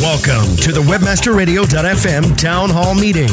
Welcome 0.00 0.56
to 0.56 0.72
the 0.72 0.80
WebmasterRadio.fm 0.80 2.38
Town 2.38 2.70
Hall 2.70 2.94
Meeting. 2.94 3.28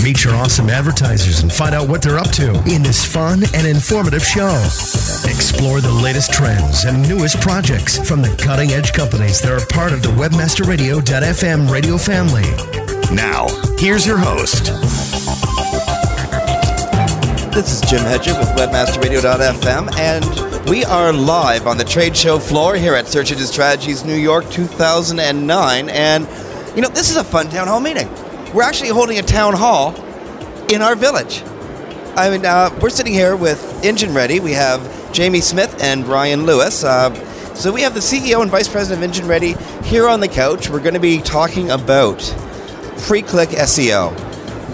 Meet 0.00 0.22
your 0.22 0.32
awesome 0.36 0.70
advertisers 0.70 1.40
and 1.40 1.52
find 1.52 1.74
out 1.74 1.88
what 1.88 2.02
they're 2.02 2.20
up 2.20 2.30
to 2.32 2.50
in 2.72 2.84
this 2.84 3.04
fun 3.04 3.42
and 3.52 3.66
informative 3.66 4.24
show. 4.24 4.54
Explore 5.28 5.80
the 5.80 5.90
latest 5.90 6.32
trends 6.32 6.84
and 6.84 7.02
newest 7.08 7.40
projects 7.40 7.98
from 7.98 8.22
the 8.22 8.28
cutting 8.36 8.70
edge 8.70 8.92
companies 8.92 9.40
that 9.40 9.50
are 9.50 9.66
part 9.74 9.92
of 9.92 10.02
the 10.02 10.08
WebmasterRadio.fm 10.10 11.68
radio 11.68 11.98
family. 11.98 12.48
Now, 13.12 13.48
here's 13.76 14.06
your 14.06 14.18
host. 14.18 14.66
This 17.52 17.72
is 17.72 17.90
Jim 17.90 18.02
Hedger 18.02 18.38
with 18.38 18.48
WebmasterRadio.fm, 18.50 19.98
and 19.98 20.51
we 20.68 20.84
are 20.84 21.12
live 21.12 21.66
on 21.66 21.76
the 21.76 21.84
trade 21.84 22.16
show 22.16 22.38
floor 22.38 22.76
here 22.76 22.94
at 22.94 23.08
Search 23.08 23.32
Engine 23.32 23.46
Strategies 23.46 24.04
New 24.04 24.14
York 24.14 24.48
2009. 24.50 25.88
And, 25.88 26.28
you 26.76 26.82
know, 26.82 26.88
this 26.88 27.10
is 27.10 27.16
a 27.16 27.24
fun 27.24 27.48
town 27.48 27.66
hall 27.66 27.80
meeting. 27.80 28.08
We're 28.54 28.62
actually 28.62 28.90
holding 28.90 29.18
a 29.18 29.22
town 29.22 29.54
hall 29.54 29.94
in 30.72 30.80
our 30.80 30.94
village. 30.94 31.42
I 32.16 32.30
mean, 32.30 32.46
uh, 32.46 32.70
we're 32.80 32.90
sitting 32.90 33.12
here 33.12 33.34
with 33.34 33.84
Engine 33.84 34.14
Ready. 34.14 34.40
We 34.40 34.52
have 34.52 35.12
Jamie 35.12 35.40
Smith 35.40 35.82
and 35.82 36.04
Brian 36.04 36.46
Lewis. 36.46 36.84
Uh, 36.84 37.12
so 37.54 37.72
we 37.72 37.82
have 37.82 37.94
the 37.94 38.00
CEO 38.00 38.40
and 38.40 38.50
Vice 38.50 38.68
President 38.68 39.02
of 39.02 39.04
Engine 39.04 39.26
Ready 39.26 39.54
here 39.84 40.08
on 40.08 40.20
the 40.20 40.28
couch. 40.28 40.70
We're 40.70 40.80
going 40.80 40.94
to 40.94 41.00
be 41.00 41.20
talking 41.20 41.70
about 41.70 42.18
pre-click 42.98 43.50
SEO, 43.50 44.16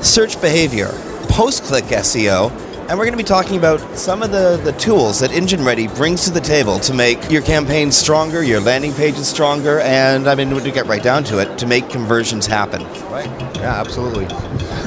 search 0.05 0.41
behavior, 0.41 0.91
post-click 1.29 1.85
SEO, 1.85 2.68
and 2.89 2.99
we're 2.99 3.05
going 3.05 3.13
to 3.13 3.19
be 3.19 3.23
talking 3.23 3.59
about 3.59 3.81
some 3.99 4.23
of 4.23 4.31
the, 4.31 4.57
the 4.65 4.73
tools 4.73 5.21
that 5.21 5.31
Engine 5.31 5.63
Ready 5.63 5.89
brings 5.89 6.25
to 6.25 6.31
the 6.31 6.41
table 6.41 6.79
to 6.81 6.95
make 6.95 7.31
your 7.31 7.43
campaign 7.43 7.93
stronger, 7.93 8.43
your 8.43 8.61
landing 8.61 8.95
pages 8.95 9.29
stronger, 9.29 9.81
and 9.81 10.27
I 10.27 10.35
mean, 10.35 10.49
to 10.49 10.71
get 10.71 10.87
right 10.87 11.03
down 11.03 11.23
to 11.25 11.39
it, 11.39 11.59
to 11.59 11.67
make 11.67 11.91
conversions 11.91 12.47
happen. 12.47 12.83
Right. 13.11 13.27
Yeah, 13.57 13.79
absolutely. 13.79 14.25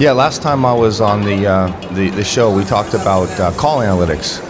Yeah, 0.04 0.14
last 0.14 0.42
time 0.42 0.66
I 0.66 0.74
was 0.74 1.00
on 1.00 1.22
the 1.22 1.46
uh, 1.46 1.94
the, 1.94 2.10
the 2.10 2.24
show, 2.24 2.52
we 2.56 2.64
talked 2.64 2.96
about 2.96 3.30
uh, 3.40 3.52
call 3.52 3.80
analytics 3.80 4.42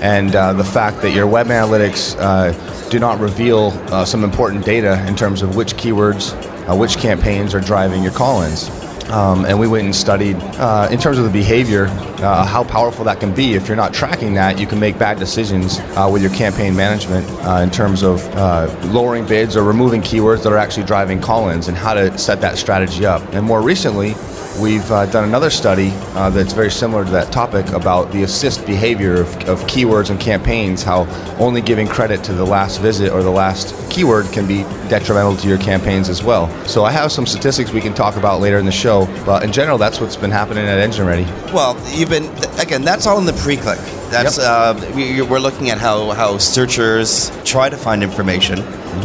and 0.00 0.34
uh, 0.34 0.52
the 0.52 0.64
fact 0.64 1.00
that 1.02 1.12
your 1.12 1.26
web 1.26 1.46
analytics 1.46 2.16
uh, 2.18 2.52
do 2.88 2.98
not 2.98 3.18
reveal 3.20 3.70
uh, 3.92 4.04
some 4.04 4.22
important 4.22 4.64
data 4.64 5.04
in 5.06 5.16
terms 5.16 5.42
of 5.42 5.56
which 5.56 5.74
keywords, 5.74 6.34
uh, 6.68 6.76
which 6.76 6.98
campaigns 6.98 7.54
are 7.54 7.60
driving 7.60 8.02
your 8.02 8.12
call-ins. 8.12 8.81
Um, 9.12 9.44
and 9.44 9.60
we 9.60 9.68
went 9.68 9.84
and 9.84 9.94
studied, 9.94 10.36
uh, 10.56 10.88
in 10.90 10.98
terms 10.98 11.18
of 11.18 11.24
the 11.24 11.30
behavior, 11.30 11.88
uh, 12.22 12.46
how 12.46 12.64
powerful 12.64 13.04
that 13.04 13.20
can 13.20 13.34
be. 13.34 13.52
If 13.52 13.68
you're 13.68 13.76
not 13.76 13.92
tracking 13.92 14.32
that, 14.34 14.58
you 14.58 14.66
can 14.66 14.80
make 14.80 14.98
bad 14.98 15.18
decisions 15.18 15.78
uh, 15.80 16.08
with 16.10 16.22
your 16.22 16.32
campaign 16.32 16.74
management 16.74 17.28
uh, 17.46 17.56
in 17.56 17.70
terms 17.70 18.02
of 18.02 18.26
uh, 18.34 18.74
lowering 18.84 19.26
bids 19.26 19.54
or 19.54 19.64
removing 19.64 20.00
keywords 20.00 20.42
that 20.44 20.52
are 20.52 20.56
actually 20.56 20.86
driving 20.86 21.20
call 21.20 21.50
ins 21.50 21.68
and 21.68 21.76
how 21.76 21.92
to 21.92 22.16
set 22.16 22.40
that 22.40 22.56
strategy 22.56 23.04
up. 23.04 23.22
And 23.34 23.44
more 23.44 23.60
recently, 23.60 24.14
We've 24.60 24.90
uh, 24.90 25.06
done 25.06 25.24
another 25.24 25.50
study 25.50 25.92
uh, 26.14 26.30
that's 26.30 26.52
very 26.52 26.70
similar 26.70 27.04
to 27.04 27.10
that 27.12 27.32
topic 27.32 27.68
about 27.70 28.12
the 28.12 28.22
assist 28.24 28.66
behavior 28.66 29.20
of, 29.20 29.34
of, 29.48 29.60
keywords 29.62 30.10
and 30.10 30.20
campaigns, 30.20 30.82
how 30.82 31.06
only 31.38 31.62
giving 31.62 31.86
credit 31.86 32.22
to 32.24 32.34
the 32.34 32.44
last 32.44 32.80
visit 32.80 33.10
or 33.12 33.22
the 33.22 33.30
last 33.30 33.74
keyword 33.90 34.26
can 34.26 34.46
be 34.46 34.62
detrimental 34.88 35.36
to 35.36 35.48
your 35.48 35.58
campaigns 35.58 36.08
as 36.08 36.22
well. 36.22 36.48
So 36.66 36.84
I 36.84 36.92
have 36.92 37.10
some 37.10 37.26
statistics 37.26 37.72
we 37.72 37.80
can 37.80 37.94
talk 37.94 38.16
about 38.16 38.40
later 38.40 38.58
in 38.58 38.66
the 38.66 38.72
show, 38.72 39.06
but 39.24 39.42
in 39.42 39.52
general, 39.52 39.78
that's 39.78 40.00
what's 40.00 40.16
been 40.16 40.30
happening 40.30 40.66
at 40.66 40.78
Engine 40.78 41.06
Ready. 41.06 41.24
Well, 41.52 41.76
you've 41.96 42.10
been, 42.10 42.28
again, 42.60 42.82
that's 42.82 43.06
all 43.06 43.18
in 43.18 43.24
the 43.24 43.32
pre 43.32 43.56
click. 43.56 43.80
That's 44.12 44.36
yep. 44.36 44.46
uh, 44.46 44.92
we, 44.94 45.22
we're 45.22 45.38
looking 45.38 45.70
at 45.70 45.78
how, 45.78 46.10
how 46.10 46.36
searchers 46.36 47.32
try 47.44 47.70
to 47.70 47.78
find 47.78 48.02
information. 48.02 48.58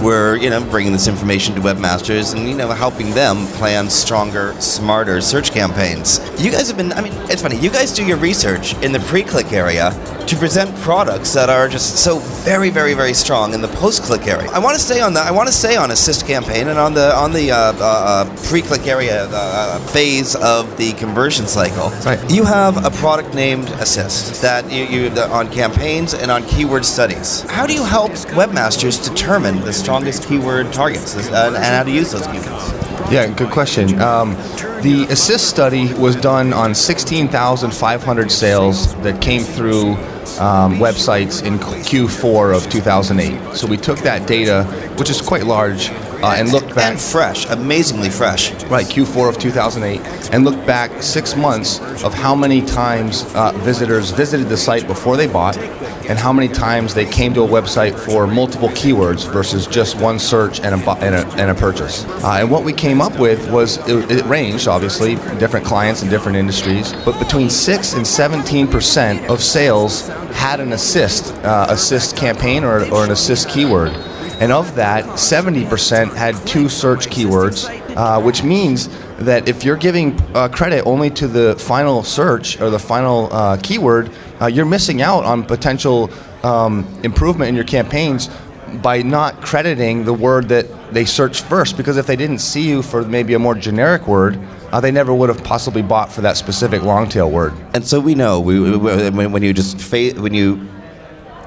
We're 0.04 0.36
you 0.36 0.50
know 0.50 0.62
bringing 0.70 0.92
this 0.92 1.08
information 1.08 1.56
to 1.56 1.62
webmasters 1.62 2.36
and 2.36 2.48
you 2.48 2.54
know 2.54 2.70
helping 2.72 3.12
them 3.12 3.48
plan 3.54 3.90
stronger, 3.90 4.54
smarter 4.60 5.22
search 5.22 5.52
campaigns. 5.52 6.20
You 6.38 6.52
guys 6.52 6.68
have 6.68 6.76
been 6.76 6.92
I 6.92 7.02
mean 7.02 7.14
it's 7.32 7.42
funny 7.42 7.58
you 7.58 7.70
guys 7.70 7.94
do 7.94 8.06
your 8.06 8.18
research 8.18 8.74
in 8.84 8.92
the 8.92 9.00
pre-click 9.00 9.54
area 9.54 9.92
to 10.28 10.36
present 10.36 10.76
products 10.78 11.34
that 11.34 11.50
are 11.50 11.68
just 11.70 11.98
so 12.04 12.20
very 12.20 12.70
very 12.70 12.94
very 12.94 13.14
strong 13.14 13.54
in 13.54 13.62
the 13.62 13.68
post-click 13.70 14.28
area. 14.28 14.50
I 14.52 14.60
want 14.60 14.76
to 14.76 14.84
stay 14.84 15.00
on 15.00 15.14
that. 15.14 15.26
I 15.26 15.32
want 15.32 15.48
to 15.48 15.54
stay 15.54 15.78
on 15.78 15.92
assist 15.92 16.28
campaign 16.28 16.68
and 16.68 16.78
on 16.78 16.94
the 16.94 17.16
on 17.16 17.32
the 17.32 17.52
uh, 17.52 17.58
uh, 17.58 17.74
uh 17.80 18.36
pre-click 18.48 18.88
area 18.88 19.28
uh, 19.32 19.80
phase 19.88 20.36
of 20.36 20.76
the 20.78 20.94
conversion 20.94 21.48
cycle. 21.48 21.90
Right. 22.06 22.20
You 22.30 22.44
have 22.44 22.86
a 22.86 22.90
product 22.90 23.34
named 23.34 23.70
Assist 23.80 24.42
that 24.42 24.70
you, 24.72 24.84
you 24.84 25.10
the, 25.10 25.30
on 25.30 25.50
campaigns 25.52 26.14
and 26.14 26.30
on 26.30 26.44
keyword 26.44 26.86
studies. 26.86 27.42
How 27.50 27.66
do 27.66 27.74
you 27.74 27.84
help 27.84 28.12
webmasters 28.12 29.04
determine 29.04 29.62
the 29.62 29.74
strongest 29.74 30.28
keyword 30.28 30.74
targets 30.74 31.16
uh, 31.16 31.54
and 31.56 31.64
how 31.64 31.84
to 31.84 31.92
use 31.92 32.12
those 32.12 32.28
keywords? 32.28 33.12
Yeah, 33.12 33.34
good 33.34 33.52
question. 33.52 34.02
Um, 34.02 34.32
the 34.82 35.08
assist 35.10 35.50
study 35.50 35.94
was 35.94 36.16
done 36.16 36.52
on 36.52 36.76
16,500 36.76 38.32
sales 38.32 38.94
that 38.98 39.22
came 39.22 39.42
through 39.42 39.96
um, 40.40 40.76
websites 40.76 41.44
in 41.46 41.58
Q4 41.60 42.56
of 42.56 42.70
2008. 42.70 43.56
So 43.56 43.68
we 43.68 43.78
took 43.78 44.00
that 44.00 44.28
data, 44.28 44.64
which 44.98 45.10
is 45.10 45.22
quite 45.22 45.44
large, 45.46 45.90
uh, 46.24 46.36
and 46.38 46.52
looked 46.52 46.74
back. 46.76 46.92
And 46.92 47.02
fresh, 47.02 47.46
amazingly 47.48 48.10
fresh. 48.10 48.52
Right, 48.66 48.86
Q4 48.86 49.30
of 49.30 49.38
2008, 49.38 50.34
and 50.34 50.44
looked 50.44 50.66
back 50.66 51.02
six 51.02 51.36
months 51.36 51.80
of 52.04 52.14
how 52.14 52.36
many 52.36 52.62
times 52.62 53.24
uh, 53.36 53.52
visitors 53.58 54.12
visited 54.12 54.50
the 54.50 54.58
site 54.58 54.88
before 54.88 55.18
they 55.18 55.28
bought, 55.28 55.58
and 56.08 56.18
how 56.18 56.32
many 56.32 56.48
times 56.48 56.94
they 56.94 57.06
came 57.06 57.34
to 57.34 57.44
a 57.44 57.48
website 57.48 57.98
for 57.98 58.28
multiple 58.28 58.70
keywords 58.70 59.30
versus 59.32 59.68
just 59.68 60.00
one 60.00 60.18
search 60.18 60.60
and 60.62 60.82
a, 60.82 60.92
and 61.04 61.16
a, 61.16 61.28
and 61.36 61.52
a 61.52 61.56
purchase. 61.56 62.06
Uh, 62.24 62.38
and 62.40 62.50
what 62.50 62.64
we 62.64 62.72
came 62.74 63.02
up 63.02 63.18
with 63.20 63.50
was 63.52 63.78
it, 63.90 64.10
it, 64.12 64.26
ranged, 64.26 64.68
obviously, 64.68 65.16
different 65.38 65.66
clients 65.66 66.02
and 66.02 66.10
different 66.10 66.38
industries, 66.38 66.94
but 67.06 67.18
between 67.20 67.50
6 67.50 67.94
and 67.94 68.06
17% 68.06 69.30
of 69.30 69.44
sales 69.44 70.08
had 70.34 70.60
an 70.60 70.74
assist, 70.74 71.34
uh, 71.44 71.68
assist 71.70 72.16
campaign 72.16 72.64
or, 72.64 72.86
or 72.94 73.04
an 73.04 73.12
assist 73.12 73.50
keyword. 73.50 73.92
And 74.40 74.52
of 74.52 74.76
that, 74.76 75.04
70% 75.06 76.16
had 76.16 76.36
two 76.46 76.70
search 76.70 77.08
keywords, 77.08 77.68
uh, 77.96 78.22
which 78.22 78.44
means 78.44 78.88
that 79.18 79.50
if 79.50 79.64
you're 79.64 79.78
giving 79.78 80.20
uh, 80.36 80.48
credit 80.48 80.84
only 80.86 81.10
to 81.10 81.28
the 81.28 81.56
final 81.58 82.04
search 82.04 82.62
or 82.62 82.70
the 82.70 82.78
final 82.78 83.34
uh, 83.34 83.58
keyword, 83.64 84.12
uh, 84.40 84.46
you're 84.46 84.66
missing 84.66 85.02
out 85.02 85.24
on 85.24 85.44
potential 85.44 86.12
um, 86.44 86.86
improvement 87.04 87.50
in 87.50 87.56
your 87.56 87.64
campaigns 87.64 88.30
by 88.84 89.02
not 89.02 89.42
crediting 89.42 90.06
the 90.06 90.14
word 90.14 90.50
that 90.50 90.68
they 90.94 91.06
searched 91.06 91.44
first. 91.46 91.76
Because 91.76 91.98
if 91.98 92.06
they 92.06 92.16
didn't 92.16 92.40
see 92.40 92.68
you 92.70 92.84
for 92.84 93.02
maybe 93.02 93.34
a 93.34 93.40
more 93.40 93.56
generic 93.56 94.08
word, 94.08 94.40
uh, 94.72 94.80
they 94.80 94.92
never 94.92 95.16
would 95.16 95.30
have 95.30 95.44
possibly 95.44 95.82
bought 95.82 96.12
for 96.12 96.22
that 96.22 96.38
specific 96.38 96.84
long 96.84 97.10
tail 97.10 97.32
word. 97.32 97.54
And 97.74 97.84
so 97.84 98.00
we 98.00 98.14
know 98.14 98.40
we, 98.40 98.78
we, 98.78 99.26
when 99.26 99.42
you 99.42 99.54
just 99.54 99.82
fa- 99.82 100.14
when 100.22 100.36
you 100.36 100.68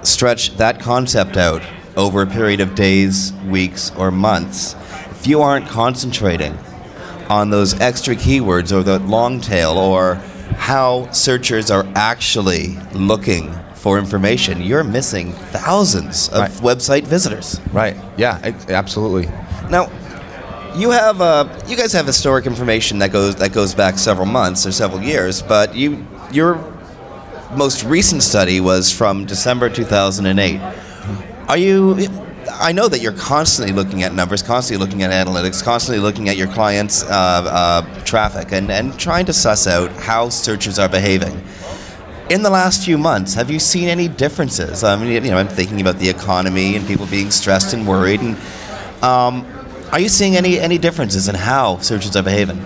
stretch 0.03 0.57
that 0.57 0.81
concept 0.81 1.37
out 1.37 1.63
over 1.97 2.23
a 2.23 2.27
period 2.27 2.61
of 2.61 2.75
days, 2.75 3.33
weeks, 3.49 3.93
or 3.97 4.11
months, 4.11 4.75
if 5.11 5.27
you 5.27 5.43
aren't 5.43 5.67
concentrating 5.67 6.57
on 7.29 7.51
those 7.51 7.79
extra 7.81 8.15
keywords 8.15 8.73
or 8.73 8.83
the 8.83 8.99
long 9.01 9.41
tail 9.41 9.79
or 9.79 10.17
how 10.57 11.11
searchers 11.13 11.71
are 11.71 11.87
actually 11.95 12.77
looking 12.93 13.53
for 13.75 13.99
information, 13.99 14.61
you're 14.61 14.85
missing 14.85 15.33
thousands 15.33 16.29
of 16.29 16.41
right. 16.41 16.51
website 16.51 17.05
visitors. 17.05 17.61
Right. 17.73 17.97
Yeah, 18.17 18.39
absolutely. 18.69 19.27
Now, 19.71 19.91
you 20.77 20.91
have 20.91 21.21
uh, 21.21 21.49
you 21.67 21.77
guys 21.77 21.93
have 21.93 22.07
historic 22.07 22.47
information 22.47 22.99
that 22.99 23.11
goes 23.11 23.37
that 23.37 23.53
goes 23.53 23.75
back 23.75 23.99
several 23.99 24.27
months 24.27 24.67
or 24.67 24.73
several 24.73 25.03
years, 25.03 25.43
but 25.43 25.75
you 25.75 26.07
your 26.31 26.59
most 27.57 27.85
recent 27.85 28.23
study 28.23 28.61
was 28.61 28.93
from 28.93 29.25
December 29.25 29.69
2008. 29.69 30.61
Are 31.51 31.57
you? 31.57 31.97
I 32.49 32.71
know 32.71 32.87
that 32.87 33.01
you're 33.01 33.13
constantly 33.13 33.75
looking 33.75 34.05
at 34.05 34.15
numbers, 34.15 34.41
constantly 34.41 34.87
looking 34.87 35.03
at 35.03 35.11
analytics, 35.11 35.65
constantly 35.65 36.01
looking 36.01 36.29
at 36.29 36.37
your 36.37 36.47
clients' 36.47 37.03
uh, 37.03 37.09
uh, 37.11 38.05
traffic, 38.05 38.53
and, 38.53 38.71
and 38.71 38.97
trying 39.01 39.27
to 39.27 39.33
suss 39.33 39.67
out 39.67 39.91
how 39.95 40.29
searchers 40.29 40.79
are 40.79 40.89
behaving. 40.89 41.43
In 42.31 42.45
the 42.45 42.51
last 42.51 42.85
few 42.85 42.97
months, 42.97 43.35
have 43.35 43.51
you 43.51 43.59
seen 43.59 43.89
any 43.89 44.07
differences? 44.07 44.85
I 44.85 44.95
mean, 44.95 45.25
you 45.25 45.29
know, 45.33 45.39
I'm 45.39 45.49
thinking 45.49 45.81
about 45.81 45.99
the 45.99 46.09
economy 46.09 46.77
and 46.77 46.87
people 46.87 47.07
being 47.07 47.33
stressed 47.33 47.75
and 47.75 47.85
worried. 47.85 48.21
And 48.21 48.37
um, 49.03 49.45
are 49.91 49.99
you 49.99 50.09
seeing 50.09 50.37
any 50.37 50.61
any 50.61 50.79
differences 50.79 51.29
in 51.29 51.35
how 51.35 51.79
searchers 51.79 52.15
are 52.15 52.23
behaving? 52.23 52.65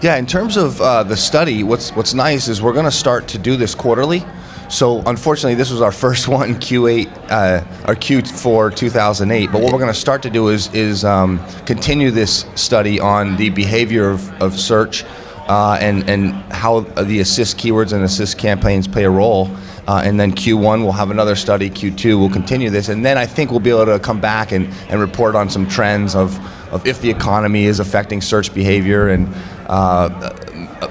Yeah, 0.00 0.16
in 0.16 0.24
terms 0.24 0.56
of 0.56 0.80
uh, 0.80 1.02
the 1.02 1.18
study, 1.18 1.64
what's 1.64 1.94
what's 1.94 2.14
nice 2.14 2.48
is 2.48 2.62
we're 2.62 2.72
going 2.72 2.86
to 2.86 2.90
start 2.90 3.28
to 3.28 3.38
do 3.38 3.56
this 3.56 3.74
quarterly. 3.74 4.24
So 4.72 5.02
unfortunately, 5.04 5.54
this 5.54 5.70
was 5.70 5.82
our 5.82 5.92
first 5.92 6.28
one, 6.38 6.54
Q8 6.54 7.30
uh, 7.30 7.64
or 7.86 7.94
Q4 7.94 8.74
2008. 8.74 9.52
But 9.52 9.60
what 9.60 9.70
we're 9.70 9.78
going 9.78 9.92
to 9.92 9.98
start 9.98 10.22
to 10.22 10.30
do 10.30 10.48
is 10.48 10.72
is 10.74 11.04
um, 11.04 11.44
continue 11.66 12.10
this 12.10 12.46
study 12.54 12.98
on 12.98 13.36
the 13.36 13.50
behavior 13.50 14.08
of, 14.08 14.42
of 14.42 14.58
search 14.58 15.04
uh, 15.46 15.76
and 15.78 16.08
and 16.08 16.32
how 16.50 16.80
the 16.80 17.20
assist 17.20 17.58
keywords 17.58 17.92
and 17.92 18.02
assist 18.02 18.38
campaigns 18.38 18.88
play 18.88 19.04
a 19.04 19.10
role. 19.10 19.50
uh, 19.86 20.00
and 20.04 20.18
then 20.18 20.32
Q1 20.32 20.82
we'll 20.82 20.92
have 20.92 21.10
another 21.10 21.36
study. 21.36 21.68
Q2 21.68 22.18
we'll 22.18 22.30
continue 22.30 22.70
this, 22.70 22.88
and 22.88 23.04
then 23.04 23.18
I 23.18 23.26
think 23.26 23.50
we'll 23.50 23.60
be 23.60 23.70
able 23.70 23.86
to 23.86 23.98
come 23.98 24.20
back 24.20 24.52
and, 24.52 24.72
and 24.88 25.00
report 25.00 25.34
on 25.34 25.50
some 25.50 25.66
trends 25.68 26.14
of, 26.14 26.38
of 26.72 26.86
if 26.86 27.00
the 27.02 27.10
economy 27.10 27.64
is 27.64 27.78
affecting 27.78 28.22
search 28.22 28.54
behavior 28.54 29.08
and 29.10 29.28
uh, 29.66 30.32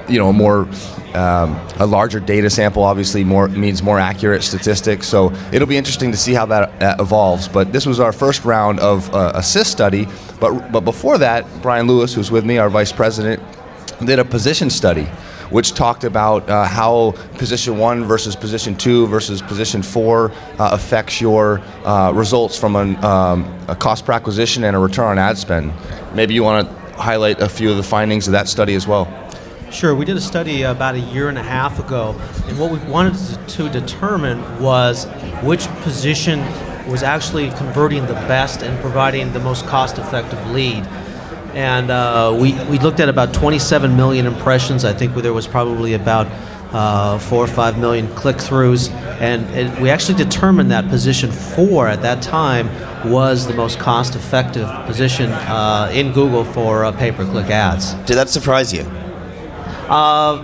you 0.07 0.19
know 0.19 0.31
more 0.31 0.67
um, 1.15 1.59
a 1.79 1.85
larger 1.85 2.19
data 2.19 2.49
sample 2.49 2.83
obviously 2.83 3.23
more 3.23 3.47
means 3.47 3.83
more 3.83 3.99
accurate 3.99 4.43
statistics. 4.43 5.07
So 5.07 5.31
it'll 5.51 5.67
be 5.67 5.77
interesting 5.77 6.11
to 6.11 6.17
see 6.17 6.33
how 6.33 6.45
that 6.47 6.81
uh, 6.81 6.95
evolves. 6.99 7.47
But 7.47 7.71
this 7.71 7.85
was 7.85 7.99
our 7.99 8.11
first 8.11 8.45
round 8.45 8.79
of 8.79 9.13
uh, 9.13 9.31
assist 9.35 9.71
study. 9.71 10.07
But 10.39 10.71
but 10.71 10.81
before 10.81 11.17
that, 11.19 11.45
Brian 11.61 11.87
Lewis, 11.87 12.13
who's 12.13 12.31
with 12.31 12.45
me, 12.45 12.57
our 12.57 12.69
vice 12.69 12.91
president, 12.91 13.41
did 14.05 14.19
a 14.19 14.25
position 14.25 14.69
study 14.69 15.07
which 15.51 15.73
talked 15.73 16.05
about 16.05 16.49
uh, 16.49 16.65
how 16.65 17.11
position 17.37 17.77
one 17.77 18.05
versus 18.05 18.35
position 18.35 18.75
two 18.75 19.05
versus 19.07 19.41
position 19.41 19.83
four 19.83 20.31
uh, 20.57 20.69
affects 20.71 21.19
your 21.19 21.59
uh, 21.83 22.11
results 22.15 22.57
from 22.57 22.75
an, 22.75 22.95
um, 23.03 23.43
a 23.67 23.75
cost 23.75 24.05
per 24.05 24.13
acquisition 24.13 24.63
and 24.63 24.75
a 24.75 24.79
return 24.79 25.07
on 25.07 25.19
ad 25.19 25.37
spend. 25.37 25.73
Maybe 26.15 26.33
you 26.33 26.43
want 26.43 26.67
to 26.67 26.73
highlight 26.95 27.41
a 27.41 27.49
few 27.49 27.69
of 27.69 27.77
the 27.77 27.83
findings 27.83 28.27
of 28.27 28.31
that 28.31 28.47
study 28.47 28.75
as 28.75 28.87
well. 28.87 29.05
Sure, 29.71 29.95
we 29.95 30.03
did 30.03 30.17
a 30.17 30.21
study 30.21 30.63
about 30.63 30.95
a 30.95 30.99
year 30.99 31.29
and 31.29 31.37
a 31.37 31.43
half 31.43 31.79
ago, 31.79 32.13
and 32.47 32.59
what 32.59 32.71
we 32.71 32.77
wanted 32.91 33.15
to 33.47 33.69
determine 33.69 34.41
was 34.61 35.05
which 35.43 35.65
position 35.81 36.39
was 36.89 37.03
actually 37.03 37.49
converting 37.51 38.05
the 38.05 38.13
best 38.13 38.63
and 38.63 38.77
providing 38.81 39.31
the 39.31 39.39
most 39.39 39.65
cost 39.67 39.97
effective 39.97 40.45
lead. 40.51 40.85
And 41.53 41.89
uh, 41.89 42.37
we, 42.37 42.53
we 42.65 42.79
looked 42.79 42.99
at 42.99 43.07
about 43.07 43.33
27 43.33 43.95
million 43.95 44.25
impressions. 44.25 44.83
I 44.83 44.91
think 44.91 45.15
there 45.15 45.33
was 45.33 45.47
probably 45.47 45.93
about 45.93 46.27
uh, 46.73 47.17
four 47.19 47.41
or 47.41 47.47
five 47.47 47.79
million 47.79 48.13
click 48.15 48.37
throughs. 48.37 48.89
And 49.21 49.49
it, 49.55 49.81
we 49.81 49.89
actually 49.89 50.17
determined 50.17 50.71
that 50.71 50.89
position 50.89 51.31
four 51.31 51.87
at 51.87 52.01
that 52.01 52.21
time 52.21 52.69
was 53.09 53.47
the 53.47 53.53
most 53.53 53.79
cost 53.79 54.15
effective 54.15 54.67
position 54.85 55.31
uh, 55.31 55.89
in 55.93 56.11
Google 56.11 56.43
for 56.43 56.83
uh, 56.83 56.91
pay 56.91 57.11
per 57.11 57.25
click 57.25 57.49
ads. 57.49 57.93
Did 58.05 58.15
that 58.15 58.29
surprise 58.29 58.73
you? 58.73 58.85
Uh, 59.91 60.41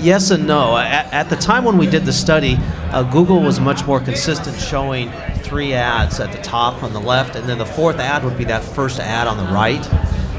yes 0.00 0.30
and 0.30 0.46
no. 0.46 0.76
At, 0.76 1.12
at, 1.12 1.28
the 1.28 1.34
time 1.34 1.64
when 1.64 1.76
we 1.76 1.88
did 1.88 2.04
the 2.04 2.12
study, 2.12 2.56
uh, 2.92 3.02
Google 3.02 3.42
was 3.42 3.58
much 3.58 3.84
more 3.84 3.98
consistent, 3.98 4.56
showing 4.60 5.10
three 5.42 5.74
ads 5.74 6.20
at 6.20 6.30
the 6.30 6.40
top 6.40 6.84
on 6.84 6.92
the 6.92 7.00
left, 7.00 7.34
and 7.34 7.48
then 7.48 7.58
the 7.58 7.66
fourth 7.66 7.98
ad 7.98 8.22
would 8.24 8.38
be 8.38 8.44
that 8.44 8.62
first 8.62 9.00
ad 9.00 9.26
on 9.26 9.36
the 9.38 9.52
right. 9.52 9.84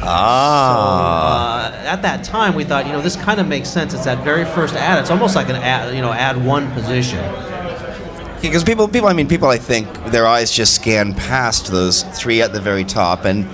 Ah. 0.03 1.71
So, 1.73 1.77
uh, 1.77 1.91
at 1.91 2.01
that 2.03 2.23
time, 2.23 2.55
we 2.55 2.63
thought, 2.63 2.85
you 2.85 2.93
know, 2.93 3.01
this 3.01 3.17
kind 3.17 3.41
of 3.41 3.49
makes 3.49 3.69
sense. 3.69 3.93
It's 3.93 4.05
that 4.05 4.23
very 4.23 4.45
first 4.45 4.75
ad. 4.75 4.99
It's 4.99 5.11
almost 5.11 5.35
like 5.35 5.49
an 5.49 5.57
ad, 5.57 5.93
you 5.93 6.01
know, 6.01 6.13
add 6.13 6.43
one 6.43 6.71
position. 6.71 7.19
Because 8.41 8.63
people, 8.63 8.87
people, 8.87 9.09
I 9.09 9.13
mean, 9.13 9.27
people, 9.27 9.49
I 9.49 9.57
think 9.57 9.93
their 10.05 10.25
eyes 10.25 10.51
just 10.51 10.73
scan 10.73 11.13
past 11.13 11.67
those 11.67 12.03
three 12.17 12.41
at 12.41 12.53
the 12.53 12.61
very 12.61 12.85
top, 12.85 13.25
and 13.25 13.45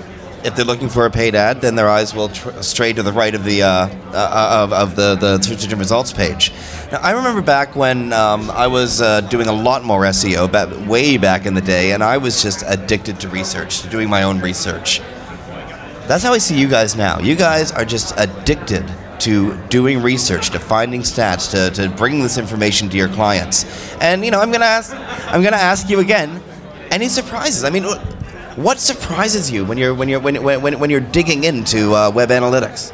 if 0.47 0.55
they're 0.55 0.65
looking 0.65 0.89
for 0.89 1.05
a 1.05 1.11
paid 1.11 1.35
ad, 1.35 1.61
then 1.61 1.75
their 1.75 1.89
eyes 1.89 2.15
will 2.15 2.29
tr- 2.29 2.61
stray 2.61 2.93
to 2.93 3.03
the 3.03 3.11
right 3.11 3.35
of 3.35 3.43
the 3.43 3.63
uh, 3.63 3.67
uh, 3.67 4.63
of, 4.63 4.73
of 4.73 4.95
the 4.95 5.15
the 5.15 5.41
search 5.41 5.63
engine 5.63 5.77
results 5.77 6.13
page. 6.13 6.51
Now, 6.91 6.99
I 6.99 7.11
remember 7.11 7.41
back 7.41 7.75
when 7.75 8.13
um, 8.13 8.49
I 8.51 8.67
was 8.67 9.01
uh, 9.01 9.21
doing 9.21 9.47
a 9.47 9.53
lot 9.53 9.83
more 9.83 10.03
SEO, 10.03 10.49
back, 10.49 10.69
way 10.87 11.17
back 11.17 11.45
in 11.45 11.53
the 11.53 11.61
day, 11.61 11.91
and 11.91 12.01
I 12.01 12.17
was 12.17 12.41
just 12.41 12.63
addicted 12.65 13.19
to 13.19 13.29
research, 13.29 13.81
to 13.81 13.89
doing 13.89 14.09
my 14.09 14.23
own 14.23 14.39
research. 14.39 15.01
That's 16.07 16.23
how 16.23 16.31
I 16.31 16.37
see 16.37 16.57
you 16.57 16.69
guys 16.69 16.95
now. 16.95 17.19
You 17.19 17.35
guys 17.35 17.73
are 17.73 17.83
just 17.83 18.13
addicted 18.17 18.89
to 19.19 19.57
doing 19.67 20.01
research, 20.01 20.51
to 20.51 20.59
finding 20.59 21.01
stats, 21.01 21.51
to, 21.51 21.75
to 21.75 21.89
bringing 21.97 22.23
this 22.23 22.37
information 22.37 22.87
to 22.89 22.97
your 22.97 23.09
clients. 23.09 23.65
And 23.97 24.23
you 24.23 24.31
know, 24.31 24.39
I'm 24.39 24.51
gonna 24.51 24.65
ask, 24.65 24.93
I'm 25.27 25.43
gonna 25.43 25.57
ask 25.57 25.89
you 25.89 25.99
again. 25.99 26.41
Any 26.89 27.09
surprises? 27.09 27.65
I 27.65 27.69
mean, 27.69 27.83
surprises 28.79 29.51
you 29.51 29.63
when 29.63 29.77
you're 29.77 29.93
when 29.93 30.09
you're 30.09 30.19
when 30.19 30.41
when, 30.41 30.79
when 30.79 30.89
you're 30.89 30.99
digging 30.99 31.43
into 31.43 31.93
uh, 31.93 32.09
web 32.09 32.29
analytics? 32.29 32.91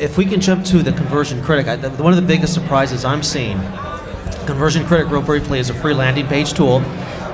If 0.00 0.18
we 0.18 0.24
can 0.26 0.40
jump 0.40 0.64
to 0.66 0.82
the 0.82 0.92
Conversion 0.92 1.42
Critic, 1.42 1.68
I, 1.68 1.76
the, 1.76 1.90
one 2.02 2.12
of 2.12 2.20
the 2.20 2.26
biggest 2.26 2.52
surprises 2.52 3.04
I'm 3.04 3.22
seeing, 3.22 3.58
Conversion 4.46 4.84
Critic, 4.84 5.10
real 5.10 5.22
briefly, 5.22 5.60
is 5.60 5.70
a 5.70 5.74
free 5.74 5.94
landing 5.94 6.26
page 6.26 6.54
tool 6.54 6.82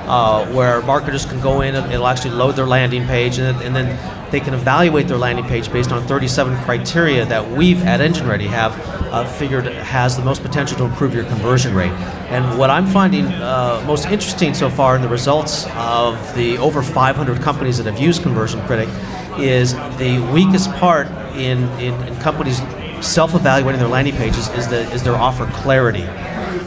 uh, 0.07 0.45
where 0.53 0.81
marketers 0.83 1.25
can 1.25 1.41
go 1.41 1.61
in 1.61 1.75
and 1.75 1.91
it'll 1.91 2.07
actually 2.07 2.35
load 2.35 2.55
their 2.55 2.67
landing 2.67 3.05
page 3.07 3.39
and, 3.39 3.59
and 3.61 3.75
then 3.75 3.97
they 4.31 4.39
can 4.39 4.53
evaluate 4.53 5.07
their 5.07 5.17
landing 5.17 5.45
page 5.45 5.71
based 5.71 5.91
on 5.91 6.05
37 6.07 6.57
criteria 6.63 7.25
that 7.25 7.49
we've 7.49 7.81
at 7.83 8.01
Engine 8.01 8.27
Ready 8.27 8.47
have 8.47 8.77
uh, 9.11 9.25
figured 9.25 9.65
has 9.65 10.17
the 10.17 10.23
most 10.23 10.41
potential 10.41 10.77
to 10.77 10.83
improve 10.83 11.13
your 11.13 11.23
conversion 11.25 11.73
rate. 11.73 11.91
And 12.29 12.57
what 12.57 12.69
I'm 12.69 12.87
finding 12.87 13.25
uh, 13.25 13.83
most 13.87 14.05
interesting 14.05 14.53
so 14.53 14.69
far 14.69 14.95
in 14.95 15.01
the 15.01 15.07
results 15.07 15.65
of 15.75 16.35
the 16.35 16.57
over 16.57 16.81
500 16.81 17.41
companies 17.41 17.77
that 17.77 17.85
have 17.85 17.99
used 17.99 18.21
Conversion 18.21 18.59
Critic 18.67 18.89
is 19.37 19.73
the 19.97 20.19
weakest 20.33 20.71
part 20.73 21.07
in, 21.35 21.63
in, 21.79 21.93
in 22.07 22.15
companies 22.19 22.61
self-evaluating 23.01 23.79
their 23.79 23.87
landing 23.87 24.15
pages 24.15 24.49
is, 24.49 24.67
the, 24.67 24.91
is 24.91 25.03
their 25.03 25.15
offer 25.15 25.45
clarity. 25.47 26.05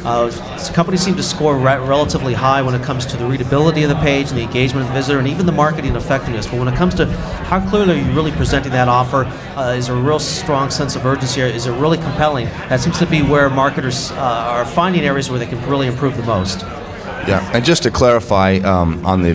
Uh, 0.05 0.31
companies 0.73 1.03
seem 1.03 1.15
to 1.15 1.23
score 1.23 1.57
re- 1.57 1.79
relatively 1.79 2.33
high 2.33 2.63
when 2.63 2.75
it 2.75 2.83
comes 2.83 3.05
to 3.05 3.17
the 3.17 3.27
readability 3.27 3.83
of 3.83 3.91
the 3.91 3.97
page 3.97 4.31
and 4.31 4.39
the 4.39 4.43
engagement 4.43 4.87
of 4.87 4.89
the 4.89 4.95
visitor 4.95 5.19
and 5.19 5.29
even 5.29 5.45
the 5.45 5.53
marketing 5.53 5.95
effectiveness. 5.95 6.47
But 6.47 6.59
when 6.59 6.69
it 6.69 6.77
comes 6.77 6.95
to 6.95 7.07
how 7.07 7.67
clearly 7.69 8.01
are 8.01 8.03
you 8.03 8.13
really 8.13 8.33
presenting 8.33 8.73
that 8.73 8.89
offer, 8.89 9.25
uh, 9.57 9.75
is 9.77 9.89
there 9.89 9.97
a 9.97 10.01
real 10.01 10.19
strong 10.19 10.71
sense 10.71 10.97
of 10.97 11.05
urgency? 11.05 11.43
Is 11.43 11.67
it 11.67 11.73
really 11.73 11.99
compelling? 11.99 12.47
That 12.69 12.81
seems 12.81 12.99
to 12.99 13.07
be 13.07 13.23
where 13.23 13.51
marketers 13.51 14.11
uh, 14.13 14.15
are 14.17 14.65
finding 14.65 15.03
areas 15.03 15.29
where 15.29 15.39
they 15.39 15.47
can 15.47 15.63
really 15.69 15.87
improve 15.87 16.17
the 16.17 16.23
most. 16.23 16.61
Yeah, 17.29 17.49
and 17.53 17.63
just 17.63 17.83
to 17.83 17.91
clarify 17.91 18.55
um, 18.59 19.05
on 19.05 19.21
the 19.21 19.35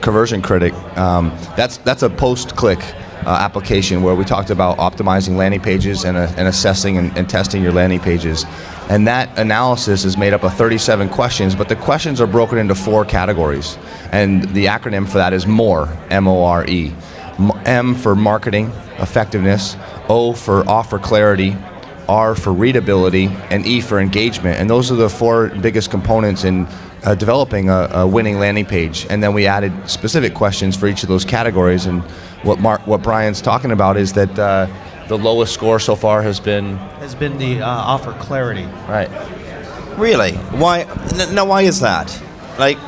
conversion 0.00 0.40
critic, 0.40 0.72
um, 0.96 1.28
that's 1.54 1.76
that's 1.78 2.02
a 2.02 2.08
post-click 2.08 2.80
uh, 3.24 3.30
application 3.30 4.02
where 4.02 4.14
we 4.14 4.24
talked 4.24 4.50
about 4.50 4.78
optimizing 4.78 5.36
landing 5.36 5.60
pages 5.60 6.04
and, 6.04 6.16
uh, 6.16 6.32
and 6.36 6.48
assessing 6.48 6.98
and, 6.98 7.16
and, 7.16 7.28
testing 7.28 7.62
your 7.62 7.72
landing 7.72 8.00
pages. 8.00 8.44
And 8.88 9.06
that 9.08 9.36
analysis 9.38 10.04
is 10.04 10.16
made 10.16 10.32
up 10.32 10.42
of 10.42 10.54
37 10.54 11.08
questions, 11.08 11.54
but 11.54 11.68
the 11.68 11.76
questions 11.76 12.20
are 12.20 12.26
broken 12.26 12.58
into 12.58 12.74
four 12.74 13.04
categories. 13.04 13.78
And 14.12 14.44
the 14.54 14.66
acronym 14.66 15.08
for 15.08 15.18
that 15.18 15.32
is 15.32 15.46
MORE, 15.46 15.88
M 16.10 16.28
O 16.28 16.44
R 16.44 16.66
E. 16.66 16.94
M 17.64 17.94
for 17.94 18.14
marketing 18.14 18.72
effectiveness, 18.98 19.76
O 20.08 20.32
for 20.32 20.68
offer 20.68 20.98
clarity, 20.98 21.56
R 22.08 22.34
for 22.34 22.52
readability, 22.52 23.26
and 23.50 23.66
E 23.66 23.80
for 23.80 24.00
engagement. 24.00 24.58
And 24.58 24.70
those 24.70 24.90
are 24.90 24.94
the 24.94 25.08
four 25.08 25.48
biggest 25.48 25.90
components 25.90 26.44
in 26.44 26.66
uh, 27.04 27.14
developing 27.14 27.68
a, 27.68 27.88
a, 27.92 28.06
winning 28.06 28.38
landing 28.38 28.64
page, 28.64 29.06
and 29.10 29.22
then 29.22 29.32
we 29.32 29.46
added 29.46 29.72
specific 29.88 30.34
questions 30.34 30.76
for 30.76 30.86
each 30.86 31.02
of 31.02 31.08
those 31.08 31.24
categories. 31.24 31.86
And 31.86 32.02
what 32.46 32.60
Mark, 32.60 32.86
what 32.86 33.02
Brian's 33.02 33.42
talking 33.42 33.72
about 33.72 33.96
is 33.96 34.12
that 34.12 34.38
uh, 34.38 34.66
the 35.08 35.18
lowest 35.18 35.52
score 35.52 35.80
so 35.80 35.96
far 35.96 36.22
has 36.22 36.40
been 36.40 36.76
has 37.00 37.14
been 37.14 37.36
the 37.38 37.60
uh, 37.60 37.66
offer 37.66 38.12
clarity. 38.12 38.64
Right. 38.88 39.10
Really? 39.98 40.32
Why? 40.32 40.84
Now, 41.32 41.44
why 41.46 41.62
is 41.62 41.80
that? 41.80 42.22
Like, 42.58 42.78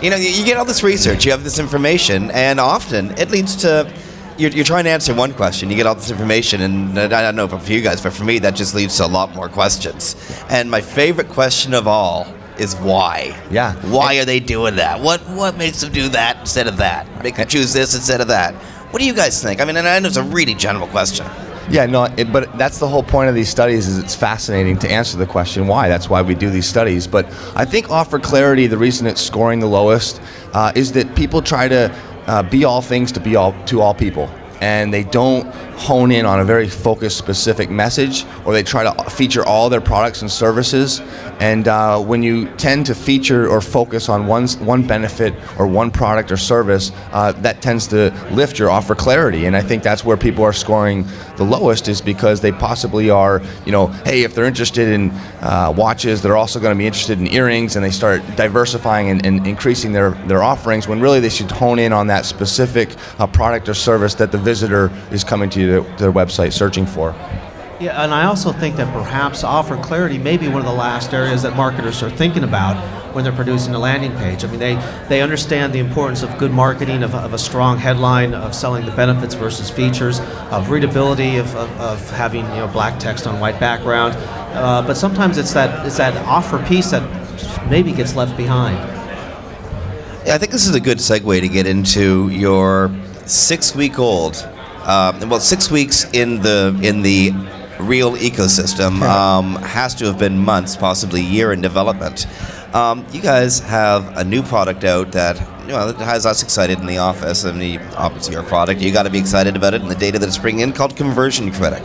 you 0.00 0.10
know, 0.10 0.16
you 0.16 0.44
get 0.44 0.56
all 0.56 0.64
this 0.64 0.82
research, 0.82 1.24
you 1.24 1.30
have 1.30 1.44
this 1.44 1.58
information, 1.58 2.30
and 2.30 2.58
often 2.58 3.10
it 3.18 3.30
leads 3.30 3.56
to 3.56 3.92
you're, 4.38 4.50
you're, 4.50 4.64
trying 4.64 4.84
to 4.84 4.90
answer 4.90 5.14
one 5.14 5.34
question, 5.34 5.68
you 5.68 5.76
get 5.76 5.86
all 5.86 5.94
this 5.94 6.10
information, 6.10 6.62
and 6.62 6.98
I 6.98 7.22
don't 7.22 7.36
know 7.36 7.46
for 7.46 7.70
you 7.70 7.82
guys, 7.82 8.00
but 8.00 8.14
for 8.14 8.24
me, 8.24 8.38
that 8.40 8.54
just 8.54 8.74
leads 8.74 8.96
to 8.96 9.04
a 9.04 9.06
lot 9.06 9.34
more 9.34 9.48
questions. 9.48 10.16
And 10.48 10.70
my 10.70 10.80
favorite 10.80 11.28
question 11.28 11.74
of 11.74 11.86
all 11.86 12.26
is 12.58 12.74
why. 12.76 13.38
Yeah. 13.50 13.74
Why 13.90 14.18
are 14.18 14.24
they 14.24 14.40
doing 14.40 14.76
that? 14.76 15.00
What 15.00 15.20
what 15.30 15.56
makes 15.56 15.80
them 15.80 15.92
do 15.92 16.08
that 16.10 16.40
instead 16.40 16.66
of 16.66 16.76
that? 16.78 17.06
Make 17.22 17.36
them 17.36 17.48
choose 17.48 17.72
this 17.72 17.94
instead 17.94 18.20
of 18.20 18.28
that? 18.28 18.54
What 18.92 19.00
do 19.00 19.06
you 19.06 19.14
guys 19.14 19.42
think? 19.42 19.60
I 19.60 19.64
mean, 19.64 19.76
and 19.76 19.88
I 19.88 19.98
know 19.98 20.06
it's 20.06 20.16
a 20.16 20.22
really 20.22 20.54
general 20.54 20.86
question. 20.86 21.26
Yeah, 21.70 21.86
no, 21.86 22.04
it, 22.04 22.32
but 22.32 22.56
that's 22.58 22.78
the 22.78 22.86
whole 22.86 23.02
point 23.02 23.28
of 23.28 23.34
these 23.34 23.48
studies 23.48 23.88
is 23.88 23.98
it's 23.98 24.14
fascinating 24.14 24.78
to 24.80 24.90
answer 24.90 25.16
the 25.16 25.26
question 25.26 25.66
why. 25.66 25.88
That's 25.88 26.10
why 26.10 26.22
we 26.22 26.34
do 26.34 26.50
these 26.50 26.66
studies. 26.66 27.06
But 27.06 27.26
I 27.56 27.64
think 27.64 27.90
offer 27.90 28.18
clarity, 28.18 28.66
the 28.66 28.78
reason 28.78 29.06
it's 29.06 29.20
scoring 29.20 29.60
the 29.60 29.66
lowest, 29.66 30.20
uh, 30.52 30.72
is 30.74 30.92
that 30.92 31.14
people 31.16 31.40
try 31.40 31.68
to 31.68 31.94
uh, 32.26 32.42
be 32.42 32.64
all 32.64 32.82
things 32.82 33.10
to 33.12 33.20
be 33.20 33.34
all 33.34 33.54
to 33.64 33.80
all 33.80 33.94
people 33.94 34.30
and 34.62 34.94
they 34.94 35.02
don't 35.02 35.44
hone 35.76 36.12
in 36.12 36.26
on 36.26 36.40
a 36.40 36.44
very 36.44 36.68
focused, 36.68 37.18
specific 37.18 37.70
message, 37.70 38.24
or 38.44 38.52
they 38.52 38.62
try 38.62 38.82
to 38.84 39.10
feature 39.10 39.44
all 39.44 39.68
their 39.68 39.80
products 39.80 40.22
and 40.22 40.30
services. 40.30 41.00
And 41.40 41.66
uh, 41.66 41.98
when 42.00 42.22
you 42.22 42.48
tend 42.56 42.86
to 42.86 42.94
feature 42.94 43.48
or 43.48 43.60
focus 43.60 44.08
on 44.08 44.26
one, 44.26 44.46
one 44.60 44.86
benefit 44.86 45.34
or 45.58 45.66
one 45.66 45.90
product 45.90 46.30
or 46.30 46.36
service, 46.36 46.92
uh, 47.12 47.32
that 47.32 47.62
tends 47.62 47.86
to 47.88 48.10
lift 48.30 48.58
your 48.58 48.70
offer 48.70 48.94
clarity. 48.94 49.46
And 49.46 49.56
I 49.56 49.60
think 49.60 49.82
that's 49.82 50.04
where 50.04 50.16
people 50.16 50.44
are 50.44 50.52
scoring 50.52 51.06
the 51.36 51.44
lowest 51.44 51.88
is 51.88 52.00
because 52.00 52.40
they 52.40 52.52
possibly 52.52 53.10
are, 53.10 53.42
you 53.66 53.72
know, 53.72 53.88
hey, 54.04 54.22
if 54.22 54.34
they're 54.34 54.44
interested 54.44 54.88
in 54.88 55.10
uh, 55.40 55.72
watches, 55.76 56.22
they're 56.22 56.36
also 56.36 56.60
going 56.60 56.74
to 56.74 56.78
be 56.78 56.86
interested 56.86 57.18
in 57.18 57.26
earrings, 57.32 57.76
and 57.76 57.84
they 57.84 57.90
start 57.90 58.22
diversifying 58.36 59.10
and, 59.10 59.26
and, 59.26 59.46
increasing 59.46 59.92
their, 59.92 60.10
their 60.28 60.42
offerings 60.42 60.86
when 60.86 61.00
really 61.00 61.18
they 61.18 61.28
should 61.28 61.50
hone 61.50 61.78
in 61.78 61.92
on 61.92 62.06
that 62.06 62.24
specific 62.24 62.90
uh, 63.18 63.26
product 63.26 63.68
or 63.68 63.74
service 63.74 64.14
that 64.14 64.30
the 64.30 64.38
visitor 64.38 64.90
is 65.10 65.24
coming 65.24 65.50
to 65.50 65.60
their, 65.72 65.96
their 65.96 66.12
website 66.12 66.52
searching 66.52 66.86
for. 66.86 67.14
Yeah, 67.80 68.04
and 68.04 68.14
I 68.14 68.26
also 68.26 68.52
think 68.52 68.76
that 68.76 68.92
perhaps 68.92 69.42
offer 69.42 69.76
clarity 69.82 70.16
may 70.16 70.36
be 70.36 70.46
one 70.46 70.58
of 70.58 70.66
the 70.66 70.72
last 70.72 71.12
areas 71.12 71.42
that 71.42 71.56
marketers 71.56 72.00
are 72.02 72.10
thinking 72.10 72.44
about 72.44 72.76
when 73.12 73.24
they're 73.24 73.32
producing 73.32 73.74
a 73.74 73.78
landing 73.78 74.16
page. 74.18 74.44
I 74.44 74.48
mean, 74.48 74.60
they, 74.60 74.74
they 75.08 75.20
understand 75.20 75.72
the 75.72 75.80
importance 75.80 76.22
of 76.22 76.38
good 76.38 76.52
marketing, 76.52 77.02
of, 77.02 77.14
of 77.14 77.34
a 77.34 77.38
strong 77.38 77.78
headline, 77.78 78.34
of 78.34 78.54
selling 78.54 78.86
the 78.86 78.92
benefits 78.92 79.34
versus 79.34 79.68
features, 79.68 80.20
of 80.50 80.70
readability, 80.70 81.38
of, 81.38 81.54
of, 81.56 81.80
of 81.80 82.10
having 82.10 82.44
you 82.50 82.56
know 82.56 82.68
black 82.68 83.00
text 83.00 83.26
on 83.26 83.40
white 83.40 83.58
background. 83.58 84.14
Uh, 84.54 84.82
but 84.86 84.96
sometimes 84.96 85.36
it's 85.36 85.52
that 85.52 85.84
it's 85.84 85.96
that 85.96 86.14
offer 86.26 86.64
piece 86.66 86.92
that 86.92 87.02
maybe 87.68 87.90
gets 87.92 88.14
left 88.14 88.36
behind. 88.36 88.76
Yeah, 90.24 90.36
I 90.36 90.38
think 90.38 90.52
this 90.52 90.68
is 90.68 90.74
a 90.76 90.80
good 90.80 90.98
segue 90.98 91.40
to 91.40 91.48
get 91.48 91.66
into 91.66 92.28
your 92.28 92.94
six-week-old. 93.26 94.48
Uh, 94.84 95.26
well, 95.28 95.40
six 95.40 95.70
weeks 95.70 96.10
in 96.12 96.40
the 96.42 96.78
in 96.82 97.02
the 97.02 97.30
real 97.80 98.12
ecosystem 98.12 99.00
um, 99.02 99.56
has 99.62 99.94
to 99.96 100.04
have 100.06 100.18
been 100.18 100.38
months, 100.38 100.76
possibly 100.76 101.20
year 101.20 101.52
in 101.52 101.60
development. 101.60 102.26
Um, 102.74 103.04
you 103.12 103.20
guys 103.20 103.60
have 103.60 104.16
a 104.16 104.24
new 104.24 104.42
product 104.42 104.84
out 104.84 105.12
that 105.12 105.38
you 105.62 105.68
know, 105.68 105.92
that 105.92 106.04
has 106.04 106.26
us 106.26 106.42
excited 106.42 106.78
in 106.80 106.86
the 106.86 106.98
office. 106.98 107.44
Mean, 107.44 107.80
obviously, 107.96 108.34
your 108.34 108.42
product, 108.42 108.80
you 108.80 108.92
got 108.92 109.04
to 109.04 109.10
be 109.10 109.18
excited 109.18 109.56
about 109.56 109.74
it 109.74 109.82
and 109.82 109.90
the 109.90 109.94
data 109.94 110.18
that 110.18 110.26
it's 110.26 110.38
bringing 110.38 110.60
in 110.60 110.72
called 110.72 110.96
Conversion 110.96 111.52
Critic. 111.52 111.82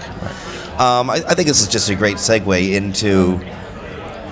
Um, 0.79 1.09
I, 1.09 1.23
I 1.27 1.33
think 1.33 1.47
this 1.47 1.61
is 1.61 1.67
just 1.67 1.89
a 1.89 1.95
great 1.95 2.17
segue 2.17 2.73
into 2.73 3.39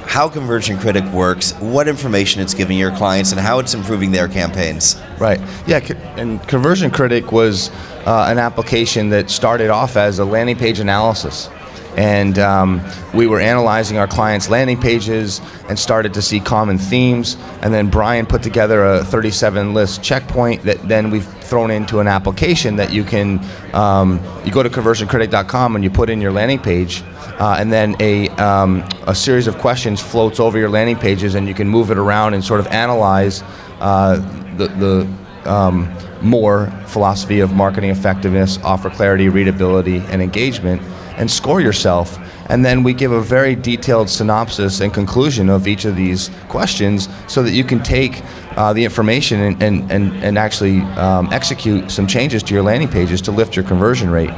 how 0.08 0.30
Conversion 0.30 0.78
Critic 0.78 1.04
works, 1.06 1.54
what 1.54 1.88
information 1.88 2.42
it's 2.42 2.54
giving 2.54 2.78
your 2.78 2.96
clients, 2.96 3.32
and 3.32 3.40
how 3.40 3.60
it's 3.60 3.74
improving 3.74 4.12
their 4.12 4.28
campaigns. 4.28 5.02
Right. 5.20 5.42
Yeah, 5.68 5.80
and 6.16 6.42
Conversion 6.48 6.92
Critic 6.92 7.32
was 7.32 7.70
uh, 8.06 8.28
an 8.30 8.38
application 8.38 9.10
that 9.10 9.30
started 9.30 9.70
off 9.70 9.98
as 9.98 10.20
a 10.20 10.26
landing 10.26 10.58
page 10.58 10.80
analysis. 10.80 11.50
And 11.96 12.38
um, 12.40 12.82
we 13.14 13.26
were 13.28 13.40
analyzing 13.40 13.98
our 13.98 14.08
clients' 14.08 14.50
landing 14.50 14.80
pages 14.80 15.40
and 15.70 15.80
started 15.80 16.14
to 16.16 16.22
see 16.22 16.40
common 16.40 16.78
themes. 16.78 17.38
And 17.62 17.74
then 17.74 17.90
Brian 17.90 18.26
put 18.26 18.44
together 18.44 18.84
a 18.84 19.04
37 19.04 19.74
list 19.74 20.04
checkpoint 20.04 20.64
that 20.64 20.88
then 20.88 21.10
we've 21.10 21.28
thrown 21.46 21.72
into 21.72 22.00
an 22.00 22.08
application 22.08 22.76
that 22.78 22.92
you 22.92 23.04
can, 23.04 23.40
um, 23.74 24.20
you 24.44 24.52
go 24.52 24.64
to 24.64 24.70
conversioncritic.com 24.70 25.76
and 25.76 25.84
you 25.84 25.90
put 25.90 26.10
in 26.10 26.20
your 26.20 26.32
landing 26.32 26.60
page. 26.60 27.04
Uh, 27.40 27.58
and 27.60 27.72
then 27.72 27.96
a, 28.00 28.30
um, 28.32 28.88
a 29.08 29.16
series 29.16 29.48
of 29.48 29.58
questions 29.58 30.02
floats 30.02 30.40
over 30.40 30.58
your 30.58 30.70
landing 30.70 30.96
pages, 30.96 31.36
and 31.36 31.48
you 31.48 31.54
can 31.54 31.68
move 31.68 31.92
it 31.92 31.98
around 31.98 32.34
and 32.34 32.44
sort 32.44 32.60
of 32.60 32.68
analyze 32.68 33.44
uh, 33.80 34.16
the, 34.58 34.68
the 34.68 35.52
um, 35.52 35.94
more 36.22 36.68
philosophy 36.88 37.40
of 37.40 37.54
marketing 37.54 37.90
effectiveness, 37.90 38.58
offer 38.64 38.90
clarity, 38.90 39.30
readability, 39.30 39.98
and 39.98 40.22
engagement, 40.22 40.82
and 41.18 41.30
score 41.30 41.62
yourself. 41.62 42.18
And 42.50 42.64
then 42.64 42.84
we 42.84 42.94
give 42.94 43.12
a 43.12 43.22
very 43.22 43.56
detailed 43.56 44.10
synopsis 44.10 44.80
and 44.82 44.94
conclusion 44.94 45.50
of 45.50 45.68
each 45.68 45.86
of 45.86 45.96
these 45.96 46.30
questions 46.48 47.10
so 47.28 47.42
that 47.44 47.52
you 47.52 47.64
can 47.64 47.82
take 47.82 48.22
uh, 48.56 48.74
the 48.74 48.84
information 48.84 49.42
and, 49.42 49.64
and, 49.64 49.92
and, 49.92 50.14
and 50.24 50.38
actually 50.38 50.82
um, 50.98 51.32
execute 51.34 51.92
some 51.92 52.08
changes 52.08 52.44
to 52.44 52.54
your 52.54 52.64
landing 52.64 52.88
pages 52.88 53.22
to 53.22 53.32
lift 53.32 53.56
your 53.56 53.66
conversion 53.66 54.10
rate. 54.10 54.32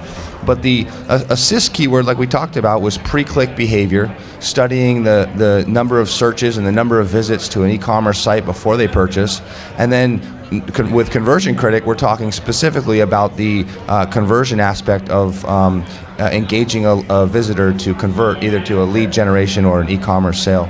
But 0.46 0.62
the 0.62 0.88
uh, 1.10 1.26
assist 1.30 1.74
keyword, 1.74 2.06
like 2.06 2.18
we 2.18 2.28
talked 2.28 2.56
about, 2.56 2.82
was 2.82 2.98
pre 2.98 3.26
click 3.26 3.56
behavior, 3.56 4.16
studying 4.40 5.04
the, 5.04 5.30
the 5.36 5.66
number 5.70 6.00
of 6.00 6.10
searches 6.10 6.58
and 6.58 6.66
the 6.66 6.72
number 6.72 7.02
of 7.02 7.08
visits 7.08 7.50
to 7.50 7.64
an 7.64 7.70
e 7.70 7.78
commerce 7.78 8.20
site 8.20 8.46
before 8.46 8.78
they 8.78 8.88
purchase. 8.88 9.42
And 9.78 9.92
then 9.92 10.22
con- 10.72 10.94
with 10.94 11.12
Conversion 11.12 11.56
Critic, 11.56 11.86
we're 11.86 11.96
talking 11.96 12.32
specifically 12.32 13.02
about 13.02 13.36
the 13.36 13.66
uh, 13.88 14.06
conversion 14.06 14.62
aspect 14.62 15.10
of 15.10 15.44
um, 15.46 15.86
uh, 16.20 16.30
engaging 16.32 16.86
a, 16.86 17.04
a 17.10 17.28
visitor 17.28 17.74
to 17.74 17.94
convert 17.94 18.44
either 18.44 18.64
to 18.66 18.82
a 18.82 18.86
lead 18.86 19.12
generation 19.12 19.66
or 19.66 19.82
an 19.82 19.90
e 19.90 19.98
commerce 19.98 20.42
sale. 20.42 20.66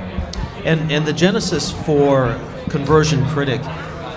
And, 0.64 0.90
and 0.92 1.06
the 1.06 1.12
genesis 1.12 1.72
for 1.72 2.38
Conversion 2.68 3.24
Critic 3.28 3.60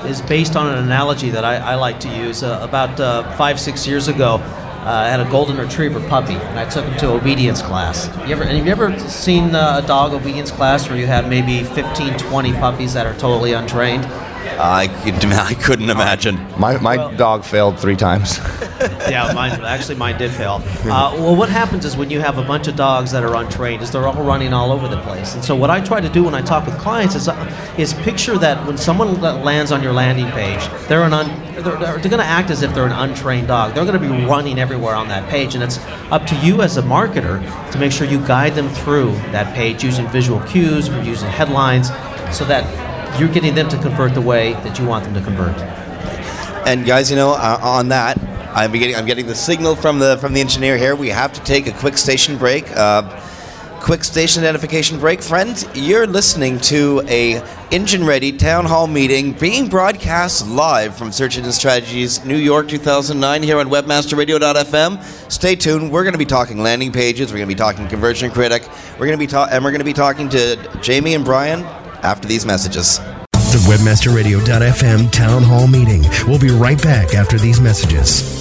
is 0.05 0.21
based 0.21 0.55
on 0.55 0.67
an 0.67 0.83
analogy 0.83 1.29
that 1.29 1.45
I, 1.45 1.57
I 1.57 1.75
like 1.75 1.99
to 2.01 2.09
use. 2.09 2.43
Uh, 2.43 2.59
about 2.61 2.99
uh, 2.99 3.35
five, 3.37 3.59
six 3.59 3.87
years 3.87 4.07
ago, 4.07 4.35
uh, 4.81 4.85
I 4.85 5.09
had 5.09 5.19
a 5.19 5.29
golden 5.29 5.57
retriever 5.57 5.99
puppy, 6.09 6.33
and 6.33 6.57
I 6.57 6.67
took 6.67 6.83
him 6.83 6.97
to 6.99 7.11
obedience 7.11 7.61
class. 7.61 8.07
You 8.27 8.33
ever, 8.33 8.43
have 8.43 8.65
you 8.65 8.71
ever 8.71 8.97
seen 8.99 9.53
uh, 9.55 9.81
a 9.83 9.87
dog 9.87 10.13
obedience 10.13 10.49
class 10.49 10.89
where 10.89 10.97
you 10.97 11.05
have 11.05 11.29
maybe 11.29 11.63
15, 11.63 12.17
20 12.17 12.53
puppies 12.53 12.93
that 12.93 13.05
are 13.05 13.13
totally 13.13 13.53
untrained? 13.53 14.03
I, 14.59 14.87
could- 15.03 15.25
I 15.31 15.53
couldn't 15.53 15.89
imagine. 15.89 16.35
My, 16.59 16.77
my 16.77 16.97
Well- 16.97 17.15
dog 17.15 17.43
failed 17.43 17.79
three 17.79 17.95
times. 17.95 18.37
yeah, 19.09 19.31
mine 19.33 19.51
actually 19.61 19.95
mine 19.95 20.17
did 20.17 20.31
fail. 20.31 20.61
Uh, 20.91 21.13
well, 21.15 21.35
what 21.35 21.47
happens 21.47 21.85
is 21.85 21.95
when 21.95 22.09
you 22.09 22.19
have 22.19 22.37
a 22.37 22.43
bunch 22.43 22.67
of 22.67 22.75
dogs 22.75 23.11
that 23.11 23.23
are 23.23 23.35
untrained, 23.35 23.81
is 23.81 23.91
they're 23.91 24.07
all 24.07 24.23
running 24.23 24.51
all 24.51 24.71
over 24.71 24.87
the 24.87 24.99
place. 25.03 25.35
And 25.35 25.43
so 25.43 25.55
what 25.55 25.69
I 25.69 25.79
try 25.79 26.01
to 26.01 26.09
do 26.09 26.23
when 26.23 26.35
I 26.35 26.41
talk 26.41 26.65
with 26.65 26.77
clients 26.79 27.15
is 27.15 27.27
uh, 27.29 27.75
is 27.77 27.93
picture 27.93 28.37
that 28.39 28.65
when 28.67 28.77
someone 28.77 29.21
lands 29.21 29.71
on 29.71 29.81
your 29.81 29.93
landing 29.93 30.27
page, 30.31 30.59
they're 30.87 31.03
an 31.03 31.13
un, 31.13 31.27
they're, 31.53 31.61
they're, 31.61 31.77
they're 31.77 32.09
going 32.09 32.17
to 32.19 32.25
act 32.25 32.49
as 32.49 32.61
if 32.61 32.73
they're 32.73 32.85
an 32.87 32.91
untrained 32.91 33.47
dog. 33.47 33.73
They're 33.73 33.85
going 33.85 33.99
to 34.01 34.05
be 34.05 34.25
running 34.25 34.59
everywhere 34.59 34.95
on 34.95 35.07
that 35.09 35.29
page, 35.29 35.55
and 35.55 35.63
it's 35.63 35.77
up 36.11 36.25
to 36.27 36.35
you 36.37 36.61
as 36.61 36.75
a 36.77 36.81
marketer 36.81 37.39
to 37.71 37.77
make 37.79 37.91
sure 37.91 38.05
you 38.07 38.19
guide 38.27 38.53
them 38.55 38.67
through 38.69 39.11
that 39.31 39.53
page 39.55 39.83
using 39.83 40.07
visual 40.09 40.41
cues 40.41 40.89
or 40.89 41.01
using 41.03 41.29
headlines, 41.29 41.87
so 42.35 42.43
that 42.45 42.65
you're 43.19 43.29
getting 43.29 43.55
them 43.55 43.69
to 43.69 43.77
convert 43.77 44.13
the 44.13 44.21
way 44.21 44.53
that 44.53 44.79
you 44.79 44.85
want 44.85 45.03
them 45.03 45.13
to 45.13 45.21
convert. 45.21 45.57
And 46.67 46.85
guys, 46.85 47.09
you 47.09 47.15
know, 47.15 47.31
uh, 47.31 47.59
on 47.61 47.89
that, 47.89 48.19
I'm 48.53 48.71
getting 48.73 48.95
I'm 48.95 49.05
getting 49.05 49.27
the 49.27 49.35
signal 49.35 49.75
from 49.75 49.99
the 49.99 50.17
from 50.17 50.33
the 50.33 50.41
engineer 50.41 50.77
here. 50.77 50.95
We 50.95 51.09
have 51.09 51.33
to 51.33 51.43
take 51.43 51.67
a 51.67 51.71
quick 51.71 51.97
station 51.97 52.37
break. 52.37 52.69
Uh, 52.75 53.21
quick 53.81 54.03
station 54.03 54.43
identification 54.43 54.99
break, 54.99 55.23
friends. 55.23 55.65
You're 55.73 56.05
listening 56.05 56.59
to 56.61 57.01
a 57.07 57.41
engine 57.71 58.05
ready 58.05 58.31
town 58.31 58.65
hall 58.65 58.85
meeting 58.85 59.33
being 59.33 59.69
broadcast 59.69 60.47
live 60.47 60.95
from 60.95 61.11
Search 61.11 61.37
Engine 61.37 61.51
Strategies 61.51 62.23
New 62.23 62.37
York 62.37 62.67
2009 62.67 63.41
here 63.41 63.57
on 63.57 63.69
WebmasterRadio.fm. 63.69 65.31
Stay 65.31 65.55
tuned. 65.55 65.91
We're 65.91 66.03
going 66.03 66.13
to 66.13 66.19
be 66.19 66.25
talking 66.25 66.61
landing 66.61 66.91
pages. 66.91 67.31
We're 67.31 67.39
going 67.39 67.49
to 67.49 67.55
be 67.55 67.57
talking 67.57 67.87
Conversion 67.87 68.29
Critic. 68.31 68.67
We're 68.99 69.07
going 69.07 69.13
to 69.13 69.17
be 69.17 69.27
ta- 69.27 69.49
and 69.51 69.63
we're 69.63 69.71
going 69.71 69.79
to 69.79 69.85
be 69.85 69.93
talking 69.93 70.29
to 70.29 70.57
Jamie 70.81 71.15
and 71.15 71.25
Brian 71.25 71.65
after 72.03 72.27
these 72.27 72.45
messages. 72.45 72.99
The 73.51 73.63
webmasterradio.fm 73.67 75.11
town 75.11 75.43
hall 75.43 75.67
meeting. 75.67 76.03
We'll 76.27 76.39
be 76.39 76.49
right 76.49 76.81
back 76.81 77.15
after 77.15 77.37
these 77.37 77.59
messages. 77.59 78.39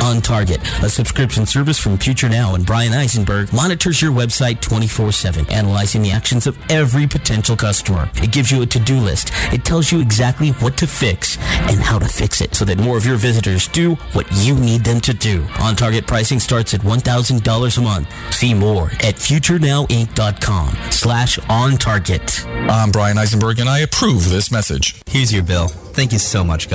On 0.04 0.22
Target, 0.22 0.62
a 0.84 0.90
subscription 0.90 1.48
service 1.48 1.80
from 1.80 1.98
Future 1.98 2.30
Now 2.30 2.54
and 2.54 2.64
Bryan 2.64 2.94
Eisenberg 2.94 3.52
monitors 3.52 4.04
your 4.04 4.12
website 4.12 4.60
24-7, 4.60 5.52
analyzing 5.52 6.04
the 6.04 6.12
actions 6.12 6.46
of 6.46 6.56
every 6.70 7.08
potential 7.08 7.58
customer. 7.58 8.08
It 8.22 8.32
gives 8.32 8.52
you 8.52 8.62
a 8.62 8.68
to-do 8.68 8.98
list. 9.00 9.32
It 9.52 9.66
tells 9.66 9.92
you 9.92 10.00
exactly 10.00 10.52
what 10.52 10.78
to 10.78 10.86
fix 10.86 11.40
and 11.72 11.80
how 11.80 11.98
to 11.98 12.06
fix 12.08 12.40
it 12.40 12.54
so 12.54 12.66
that 12.66 12.78
more 12.78 12.98
of 12.98 13.06
your 13.06 13.18
visitors 13.18 13.68
do 13.68 13.96
what 14.14 14.28
you 14.34 14.54
need 14.54 14.84
them 14.84 15.02
to 15.02 15.14
do. 15.16 15.44
On 15.62 15.76
Target 15.76 16.06
pricing 16.06 16.40
starts 16.40 16.76
at 16.76 16.82
$1,000 16.82 17.78
a 17.78 17.82
month. 17.82 18.34
See 18.36 18.54
more 18.54 18.90
at 19.02 19.16
futurenowinc.com 19.16 20.78
slash 20.92 21.40
on 21.50 21.78
target. 21.78 22.46
I'm 22.46 22.92
Bryan 22.92 23.18
Eisenberg 23.18 23.60
and 23.60 23.70
I 23.70 23.80
approve 23.80 24.30
this 24.30 24.52
message. 24.52 25.02
Here's 25.08 25.34
your 25.34 25.44
bill. 25.44 25.68
Thank 25.68 26.12
you 26.12 26.20
so 26.20 26.44
much, 26.44 26.70
guys. 26.70 26.75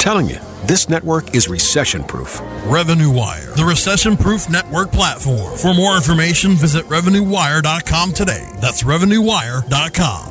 telling 0.01 0.27
you, 0.27 0.37
this 0.65 0.89
network 0.89 1.35
is 1.35 1.47
recession 1.47 2.03
proof. 2.03 2.41
Revenue 2.65 3.11
Wire, 3.11 3.53
the 3.55 3.63
recession 3.63 4.17
proof 4.17 4.49
network 4.49 4.91
platform. 4.91 5.55
For 5.57 5.73
more 5.73 5.95
information, 5.95 6.53
visit 6.55 6.85
RevenueWire.com 6.85 8.13
today. 8.13 8.49
That's 8.59 8.83
RevenueWire.com. 8.83 10.30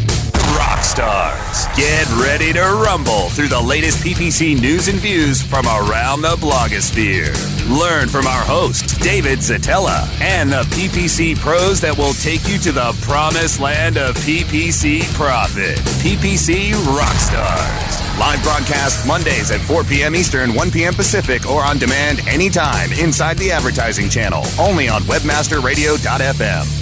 rock 0.81 0.83
stars. 0.83 1.67
Get 1.77 2.07
ready 2.15 2.53
to 2.53 2.61
rumble 2.61 3.29
through 3.29 3.49
the 3.49 3.61
latest 3.61 4.03
PPC 4.03 4.59
news 4.59 4.87
and 4.87 4.97
views 4.99 5.41
from 5.41 5.65
around 5.65 6.21
the 6.21 6.35
blogosphere. 6.37 7.33
Learn 7.69 8.09
from 8.09 8.25
our 8.27 8.43
host, 8.43 8.99
David 9.01 9.39
Szetela, 9.39 10.07
and 10.21 10.51
the 10.51 10.63
PPC 10.63 11.37
pros 11.37 11.81
that 11.81 11.97
will 11.97 12.13
take 12.13 12.47
you 12.47 12.57
to 12.59 12.71
the 12.71 12.97
promised 13.01 13.59
land 13.59 13.97
of 13.97 14.15
PPC 14.17 15.03
profit. 15.13 15.77
PPC 16.01 16.73
rock 16.87 17.15
stars. 17.15 18.19
Live 18.19 18.43
broadcast 18.43 19.07
Mondays 19.07 19.51
at 19.51 19.61
4 19.61 19.83
p.m. 19.83 20.15
Eastern, 20.15 20.53
1 20.53 20.71
p.m. 20.71 20.93
Pacific, 20.93 21.47
or 21.47 21.63
on 21.63 21.77
demand 21.77 22.27
anytime 22.27 22.91
inside 22.93 23.37
the 23.37 23.51
advertising 23.51 24.09
channel. 24.09 24.43
Only 24.59 24.89
on 24.89 25.01
WebmasterRadio.fm. 25.03 26.80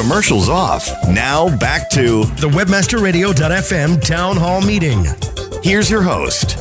Commercials 0.00 0.48
off. 0.48 0.88
Now 1.10 1.54
back 1.58 1.90
to 1.90 2.24
the 2.24 2.48
WebmasterRadio.fm 2.48 4.02
Town 4.02 4.34
Hall 4.34 4.62
Meeting. 4.62 5.04
Here's 5.62 5.90
your 5.90 6.00
host. 6.00 6.52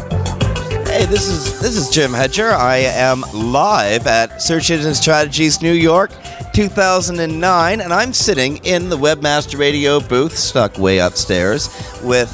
Hey, 0.89 1.05
this 1.05 1.29
is 1.29 1.57
this 1.61 1.77
is 1.77 1.89
Jim 1.89 2.11
Hedger. 2.11 2.49
I 2.49 2.79
am 2.79 3.23
live 3.33 4.07
at 4.07 4.41
Search 4.41 4.71
Engine 4.71 4.93
Strategies 4.93 5.61
New 5.61 5.71
York 5.71 6.11
2009, 6.53 7.79
and 7.79 7.93
I'm 7.93 8.11
sitting 8.11 8.57
in 8.65 8.89
the 8.89 8.97
Webmaster 8.97 9.57
Radio 9.57 10.01
booth, 10.01 10.37
stuck 10.37 10.77
way 10.77 10.97
upstairs, 10.97 11.69
with 12.03 12.29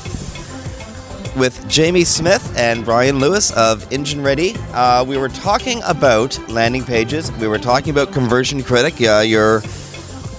with 1.38 1.70
Jamie 1.70 2.04
Smith 2.04 2.52
and 2.58 2.84
Brian 2.84 3.20
Lewis 3.20 3.56
of 3.56 3.94
Engine 3.94 4.24
Ready. 4.24 4.56
Uh, 4.72 5.06
we 5.08 5.18
were 5.20 5.30
talking 5.30 5.84
about 5.86 6.36
landing 6.50 6.84
pages. 6.84 7.32
We 7.34 7.48
were 7.48 7.60
talking 7.60 7.92
about 7.92 8.12
Conversion 8.12 8.64
Critic. 8.64 9.08
Uh, 9.08 9.20
your 9.20 9.62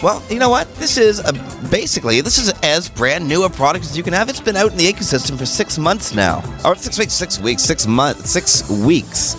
well, 0.03 0.23
you 0.31 0.39
know 0.39 0.51
what? 0.51 0.73
This 0.77 0.97
is 0.99 1.21
a, 1.21 1.33
basically 1.71 2.21
this 2.21 2.39
is 2.39 2.51
as 2.63 2.89
brand 2.89 3.27
new 3.27 3.45
a 3.45 3.51
product 3.51 3.85
as 3.85 3.97
you 3.97 4.03
can 4.03 4.13
have. 4.13 4.29
It's 4.29 4.41
been 4.41 4.57
out 4.57 4.71
in 4.71 4.77
the 4.77 4.85
ecosystem 4.85 5.39
for 5.39 5.47
six 5.47 5.79
months 5.79 6.15
now, 6.15 6.43
or 6.65 6.75
six 6.75 6.99
weeks, 6.99 7.13
six 7.13 7.39
weeks, 7.39 7.63
six 7.63 7.87
months, 7.87 8.31
six 8.31 8.69
weeks. 8.71 9.35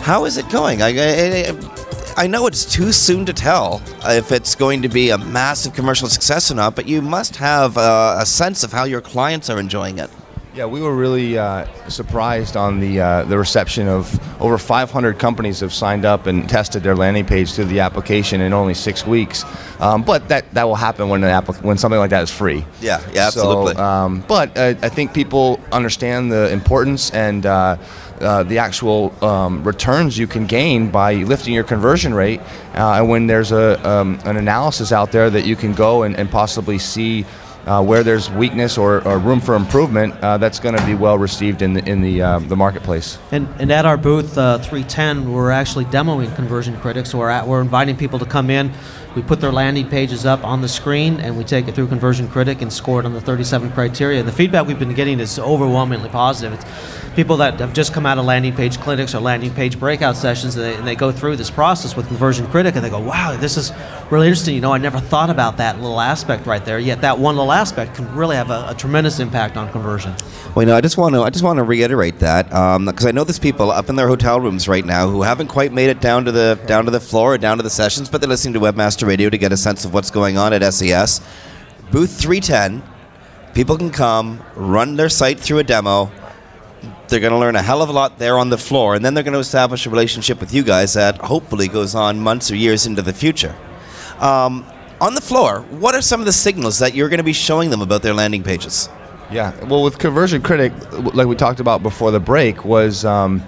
How 0.00 0.24
is 0.24 0.36
it 0.36 0.48
going? 0.50 0.82
I, 0.82 0.88
I, 0.88 2.14
I 2.16 2.26
know 2.26 2.46
it's 2.46 2.64
too 2.64 2.92
soon 2.92 3.24
to 3.26 3.32
tell 3.32 3.82
if 4.04 4.32
it's 4.32 4.54
going 4.54 4.82
to 4.82 4.88
be 4.88 5.10
a 5.10 5.18
massive 5.18 5.74
commercial 5.74 6.08
success 6.08 6.50
or 6.50 6.54
not, 6.54 6.76
but 6.76 6.86
you 6.86 7.02
must 7.02 7.36
have 7.36 7.76
uh, 7.76 8.16
a 8.20 8.26
sense 8.26 8.64
of 8.64 8.72
how 8.72 8.84
your 8.84 9.00
clients 9.00 9.50
are 9.50 9.58
enjoying 9.58 9.98
it. 9.98 10.10
Yeah, 10.54 10.66
we 10.66 10.80
were 10.80 10.94
really 10.94 11.36
uh, 11.36 11.66
surprised 11.88 12.56
on 12.56 12.78
the 12.78 13.00
uh, 13.00 13.24
the 13.24 13.36
reception 13.36 13.88
of 13.88 14.20
over 14.40 14.56
500 14.56 15.18
companies 15.18 15.58
have 15.60 15.72
signed 15.72 16.04
up 16.04 16.28
and 16.28 16.48
tested 16.48 16.84
their 16.84 16.94
landing 16.94 17.26
page 17.26 17.52
through 17.52 17.64
the 17.64 17.80
application 17.80 18.40
in 18.40 18.52
only 18.52 18.74
six 18.74 19.04
weeks. 19.04 19.44
Um, 19.80 20.04
but 20.04 20.28
that, 20.28 20.48
that 20.54 20.62
will 20.62 20.76
happen 20.76 21.08
when 21.08 21.24
an 21.24 21.30
applic- 21.30 21.60
when 21.62 21.76
something 21.76 21.98
like 21.98 22.10
that 22.10 22.22
is 22.22 22.30
free. 22.30 22.64
Yeah, 22.80 23.02
yeah, 23.12 23.26
absolutely. 23.26 23.74
So, 23.74 23.82
um, 23.82 24.24
but 24.28 24.56
uh, 24.56 24.74
I 24.80 24.88
think 24.90 25.12
people 25.12 25.58
understand 25.72 26.30
the 26.30 26.52
importance 26.52 27.10
and. 27.10 27.44
Uh, 27.44 27.76
uh, 28.20 28.44
the 28.44 28.58
actual 28.58 29.12
um, 29.24 29.64
returns 29.64 30.16
you 30.16 30.28
can 30.28 30.46
gain 30.46 30.88
by 30.88 31.14
lifting 31.14 31.52
your 31.52 31.64
conversion 31.64 32.14
rate, 32.14 32.40
uh, 32.74 32.94
and 32.94 33.08
when 33.08 33.26
there's 33.26 33.50
a, 33.50 33.86
um, 33.86 34.20
an 34.24 34.36
analysis 34.36 34.92
out 34.92 35.10
there 35.10 35.28
that 35.28 35.44
you 35.44 35.56
can 35.56 35.74
go 35.74 36.04
and, 36.04 36.16
and 36.16 36.30
possibly 36.30 36.78
see 36.78 37.26
uh, 37.66 37.82
where 37.82 38.02
there's 38.02 38.30
weakness 38.30 38.78
or, 38.78 39.06
or 39.06 39.18
room 39.18 39.40
for 39.40 39.54
improvement, 39.54 40.14
uh, 40.22 40.38
that's 40.38 40.58
going 40.58 40.76
to 40.76 40.86
be 40.86 40.94
well 40.94 41.18
received 41.18 41.62
in 41.62 41.74
the 41.74 41.88
in 41.88 42.00
the 42.00 42.22
um, 42.22 42.48
the 42.48 42.56
marketplace. 42.56 43.18
And, 43.30 43.48
and 43.58 43.72
at 43.72 43.86
our 43.86 43.96
booth 43.96 44.36
uh, 44.36 44.58
310, 44.58 45.32
we're 45.32 45.50
actually 45.50 45.84
demoing 45.86 46.34
Conversion 46.36 46.76
Critics. 46.80 47.14
We're, 47.14 47.30
at, 47.30 47.46
we're 47.46 47.60
inviting 47.60 47.96
people 47.96 48.18
to 48.18 48.26
come 48.26 48.50
in. 48.50 48.72
We 49.14 49.22
put 49.22 49.40
their 49.40 49.52
landing 49.52 49.88
pages 49.88 50.26
up 50.26 50.42
on 50.42 50.60
the 50.60 50.68
screen, 50.68 51.20
and 51.20 51.38
we 51.38 51.44
take 51.44 51.68
it 51.68 51.74
through 51.76 51.86
Conversion 51.86 52.26
Critic 52.26 52.62
and 52.62 52.72
score 52.72 52.98
it 52.98 53.06
on 53.06 53.12
the 53.12 53.20
37 53.20 53.70
criteria. 53.70 54.24
The 54.24 54.32
feedback 54.32 54.66
we've 54.66 54.78
been 54.78 54.94
getting 54.94 55.20
is 55.20 55.38
overwhelmingly 55.38 56.08
positive. 56.08 56.52
It's 56.52 57.14
people 57.14 57.36
that 57.36 57.60
have 57.60 57.72
just 57.72 57.92
come 57.92 58.06
out 58.06 58.18
of 58.18 58.24
landing 58.24 58.52
page 58.54 58.80
clinics 58.80 59.14
or 59.14 59.20
landing 59.20 59.52
page 59.52 59.78
breakout 59.78 60.16
sessions, 60.16 60.56
and 60.56 60.64
they, 60.64 60.74
and 60.74 60.84
they 60.84 60.96
go 60.96 61.12
through 61.12 61.36
this 61.36 61.50
process 61.50 61.94
with 61.94 62.08
Conversion 62.08 62.44
Critic, 62.48 62.74
and 62.74 62.84
they 62.84 62.90
go, 62.90 62.98
"Wow, 62.98 63.36
this 63.38 63.56
is 63.56 63.72
really 64.10 64.26
interesting." 64.26 64.56
You 64.56 64.60
know, 64.60 64.72
I 64.72 64.78
never 64.78 64.98
thought 64.98 65.30
about 65.30 65.58
that 65.58 65.80
little 65.80 66.00
aspect 66.00 66.46
right 66.46 66.64
there. 66.64 66.80
Yet 66.80 67.00
that 67.02 67.16
one 67.16 67.36
little 67.36 67.52
aspect 67.52 67.94
can 67.94 68.12
really 68.16 68.34
have 68.34 68.50
a, 68.50 68.66
a 68.70 68.74
tremendous 68.74 69.20
impact 69.20 69.56
on 69.56 69.70
conversion. 69.70 70.12
Well, 70.56 70.64
you 70.64 70.66
know, 70.66 70.76
I 70.76 70.80
just 70.80 70.98
want 70.98 71.14
to 71.14 71.22
I 71.22 71.30
just 71.30 71.44
want 71.44 71.58
to 71.58 71.62
reiterate 71.62 72.18
that 72.18 72.52
um, 72.52 72.86
because 72.86 73.06
I 73.06 73.12
know 73.12 73.22
there's 73.22 73.38
people 73.38 73.70
up 73.70 73.88
in 73.88 73.94
their 73.94 74.08
hotel 74.08 74.40
rooms 74.40 74.66
right 74.66 74.84
now 74.84 75.08
who 75.08 75.22
haven't 75.22 75.48
quite 75.48 75.72
made 75.72 75.90
it 75.90 76.00
down 76.00 76.24
to 76.24 76.32
the 76.32 76.58
down 76.66 76.84
to 76.86 76.90
the 76.90 77.00
floor 77.00 77.34
or 77.34 77.38
down 77.38 77.58
to 77.58 77.62
the 77.62 77.70
sessions, 77.70 78.08
but 78.08 78.20
they're 78.20 78.28
listening 78.28 78.54
to 78.54 78.60
Webmaster 78.60 79.03
Radio 79.04 79.30
to 79.30 79.38
get 79.38 79.52
a 79.52 79.56
sense 79.56 79.84
of 79.84 79.92
what's 79.92 80.10
going 80.10 80.38
on 80.38 80.52
at 80.52 80.74
SES. 80.74 81.20
Booth 81.90 82.18
310, 82.20 82.82
people 83.54 83.76
can 83.76 83.90
come, 83.90 84.42
run 84.54 84.96
their 84.96 85.08
site 85.08 85.38
through 85.38 85.58
a 85.58 85.64
demo. 85.64 86.10
They're 87.08 87.20
going 87.20 87.32
to 87.32 87.38
learn 87.38 87.56
a 87.56 87.62
hell 87.62 87.82
of 87.82 87.88
a 87.88 87.92
lot 87.92 88.18
there 88.18 88.38
on 88.38 88.50
the 88.50 88.58
floor, 88.58 88.94
and 88.94 89.04
then 89.04 89.14
they're 89.14 89.22
going 89.22 89.34
to 89.34 89.40
establish 89.40 89.86
a 89.86 89.90
relationship 89.90 90.40
with 90.40 90.52
you 90.52 90.62
guys 90.62 90.94
that 90.94 91.18
hopefully 91.18 91.68
goes 91.68 91.94
on 91.94 92.20
months 92.20 92.50
or 92.50 92.56
years 92.56 92.86
into 92.86 93.02
the 93.02 93.12
future. 93.12 93.54
Um, 94.18 94.64
on 95.00 95.14
the 95.14 95.20
floor, 95.20 95.60
what 95.70 95.94
are 95.94 96.02
some 96.02 96.20
of 96.20 96.26
the 96.26 96.32
signals 96.32 96.78
that 96.78 96.94
you're 96.94 97.08
going 97.08 97.18
to 97.18 97.24
be 97.24 97.32
showing 97.32 97.70
them 97.70 97.82
about 97.82 98.02
their 98.02 98.14
landing 98.14 98.42
pages? 98.42 98.88
Yeah, 99.30 99.52
well, 99.64 99.82
with 99.82 99.98
Conversion 99.98 100.42
Critic, 100.42 100.72
like 101.14 101.26
we 101.26 101.34
talked 101.34 101.60
about 101.60 101.82
before 101.82 102.10
the 102.10 102.20
break, 102.20 102.64
was 102.64 103.04
um, 103.04 103.42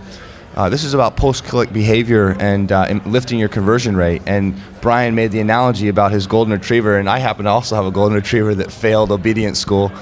uh, 0.57 0.71
this 0.71 0.85
is 0.85 0.95
about 0.95 1.17
post-click 1.17 1.71
behavior 1.73 2.35
and 2.41 2.73
uh, 2.73 2.99
lifting 3.05 3.39
your 3.39 3.49
conversion 3.49 3.95
rate. 3.95 4.23
And 4.27 4.59
Brian 4.81 5.15
made 5.15 5.31
the 5.31 5.41
analogy 5.41 5.89
about 5.89 6.13
his 6.13 6.27
golden 6.27 6.53
retriever, 6.55 6.99
and 6.99 7.11
I 7.11 7.19
happen 7.19 7.45
to 7.45 7.51
also 7.51 7.77
have 7.77 7.85
a 7.85 7.91
golden 7.91 8.17
retriever 8.17 8.55
that 8.55 8.73
failed 8.73 9.13
obedience 9.13 9.59
school. 9.59 9.93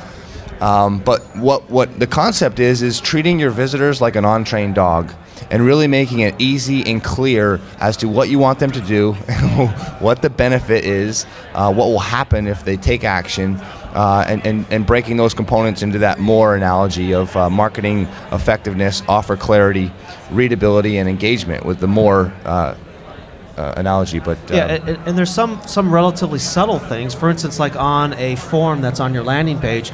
Um, 0.60 1.00
but 1.00 1.22
what 1.36 1.68
what 1.68 1.98
the 1.98 2.06
concept 2.06 2.60
is 2.60 2.82
is 2.82 3.00
treating 3.00 3.40
your 3.40 3.50
visitors 3.50 4.00
like 4.00 4.14
an 4.14 4.24
untrained 4.24 4.76
dog, 4.76 5.12
and 5.50 5.64
really 5.64 5.88
making 5.88 6.20
it 6.20 6.34
easy 6.38 6.84
and 6.90 7.02
clear 7.02 7.60
as 7.80 7.96
to 7.98 8.08
what 8.08 8.28
you 8.28 8.38
want 8.38 8.60
them 8.60 8.70
to 8.70 8.80
do, 8.80 9.12
what 9.98 10.22
the 10.22 10.30
benefit 10.30 10.84
is, 10.84 11.26
uh, 11.54 11.72
what 11.72 11.86
will 11.86 11.98
happen 11.98 12.46
if 12.46 12.64
they 12.64 12.76
take 12.76 13.02
action, 13.02 13.60
uh, 13.94 14.24
and, 14.26 14.44
and, 14.46 14.66
and 14.70 14.87
breaking 14.87 15.16
those 15.16 15.35
components 15.35 15.83
into 15.83 15.98
that 15.98 16.18
more 16.18 16.54
analogy 16.54 17.14
of 17.14 17.35
uh, 17.37 17.48
marketing 17.48 18.09
effectiveness, 18.33 19.02
offer 19.09 19.37
clarity, 19.37 19.92
readability, 20.30 20.98
and 20.98 21.09
engagement 21.09 21.64
with 21.64 21.78
the 21.78 21.87
more 21.87 22.33
uh, 22.44 22.76
uh, 23.57 23.74
analogy, 23.76 24.18
but 24.18 24.38
Yeah, 24.50 24.66
and, 24.66 24.88
and 25.07 25.18
there's 25.18 25.33
some 25.33 25.61
some 25.66 25.92
relatively 25.94 26.40
subtle 26.40 26.78
things. 26.78 27.14
For 27.14 27.30
instance, 27.30 27.61
like 27.61 27.76
on 27.76 28.14
a 28.14 28.37
form 28.37 28.80
that's 28.80 28.98
on 29.00 29.14
your 29.14 29.22
landing 29.22 29.61
page, 29.61 29.92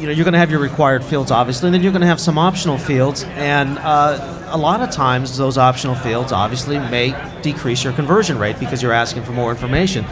you 0.00 0.06
know, 0.06 0.12
you're 0.12 0.24
going 0.24 0.32
to 0.32 0.38
have 0.38 0.50
your 0.50 0.60
required 0.60 1.04
fields, 1.04 1.30
obviously, 1.30 1.68
and 1.68 1.74
then 1.74 1.82
you're 1.82 1.92
going 1.92 2.00
to 2.00 2.08
have 2.08 2.20
some 2.20 2.38
optional 2.38 2.78
fields. 2.78 3.24
And 3.24 3.78
uh, 3.78 4.48
a 4.48 4.56
lot 4.56 4.80
of 4.80 4.90
times, 4.90 5.36
those 5.36 5.58
optional 5.58 5.94
fields 5.94 6.32
obviously 6.32 6.78
may 6.78 7.14
decrease 7.42 7.84
your 7.84 7.92
conversion 7.92 8.38
rate 8.38 8.58
because 8.58 8.82
you're 8.82 8.92
asking 8.92 9.24
for 9.24 9.32
more 9.32 9.50
information. 9.50 10.04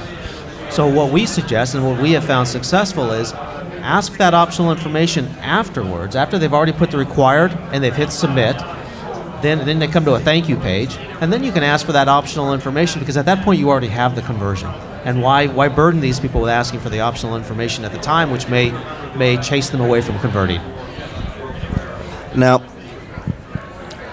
So, 0.71 0.87
what 0.87 1.13
we 1.13 1.27
suggest 1.27 1.75
and 1.75 1.85
what 1.87 2.01
we 2.01 2.13
have 2.13 2.25
found 2.25 2.47
successful 2.47 3.11
is 3.13 3.33
ask 3.33 4.17
that 4.19 4.35
optional 4.35 4.71
information 4.71 5.27
afterwards, 5.41 6.15
after 6.15 6.39
they've 6.39 6.53
already 6.53 6.73
put 6.73 6.91
the 6.91 6.99
required 6.99 7.53
and 7.73 7.83
they've 7.83 7.95
hit 7.95 8.11
submit. 8.11 8.57
Then, 9.41 9.65
then 9.65 9.79
they 9.79 9.87
come 9.87 10.05
to 10.05 10.15
a 10.15 10.21
thank 10.21 10.49
you 10.49 10.57
page, 10.57 10.97
and 11.21 11.33
then 11.33 11.45
you 11.45 11.53
can 11.53 11.63
ask 11.63 11.87
for 11.87 11.93
that 11.93 12.09
optional 12.09 12.53
information 12.53 12.99
because 12.99 13.17
at 13.17 13.25
that 13.27 13.45
point 13.45 13.61
you 13.61 13.71
already 13.71 13.89
have 13.89 14.17
the 14.17 14.23
conversion. 14.23 14.69
And 15.05 15.23
why, 15.23 15.47
why 15.47 15.69
burden 15.69 16.01
these 16.01 16.19
people 16.19 16.41
with 16.41 16.51
asking 16.51 16.81
for 16.81 16.91
the 16.91 17.01
optional 17.01 17.37
information 17.37 17.85
at 17.85 17.93
the 17.93 17.99
time, 17.99 18.33
which 18.33 18.49
may, 18.49 18.73
may 19.17 19.41
chase 19.41 19.71
them 19.71 19.81
away 19.81 20.01
from 20.01 20.19
converting? 20.19 20.61
Now, 22.35 22.59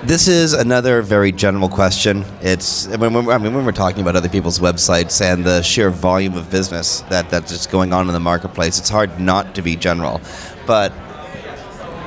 this 0.07 0.27
is 0.27 0.53
another 0.53 1.01
very 1.01 1.31
general 1.31 1.67
question. 1.67 2.23
It's 2.41 2.87
when 2.87 3.13
we're, 3.13 3.31
I 3.31 3.37
mean 3.39 3.53
when 3.55 3.65
we're 3.65 3.71
talking 3.71 4.01
about 4.01 4.15
other 4.15 4.29
people's 4.29 4.59
websites 4.59 5.19
and 5.21 5.43
the 5.43 5.63
sheer 5.63 5.89
volume 5.89 6.37
of 6.37 6.49
business 6.51 7.01
that 7.09 7.29
that's 7.29 7.51
just 7.51 7.71
going 7.71 7.91
on 7.91 8.07
in 8.07 8.13
the 8.13 8.19
marketplace, 8.19 8.77
it's 8.77 8.89
hard 8.89 9.19
not 9.19 9.55
to 9.55 9.61
be 9.63 9.75
general. 9.75 10.21
But 10.67 10.91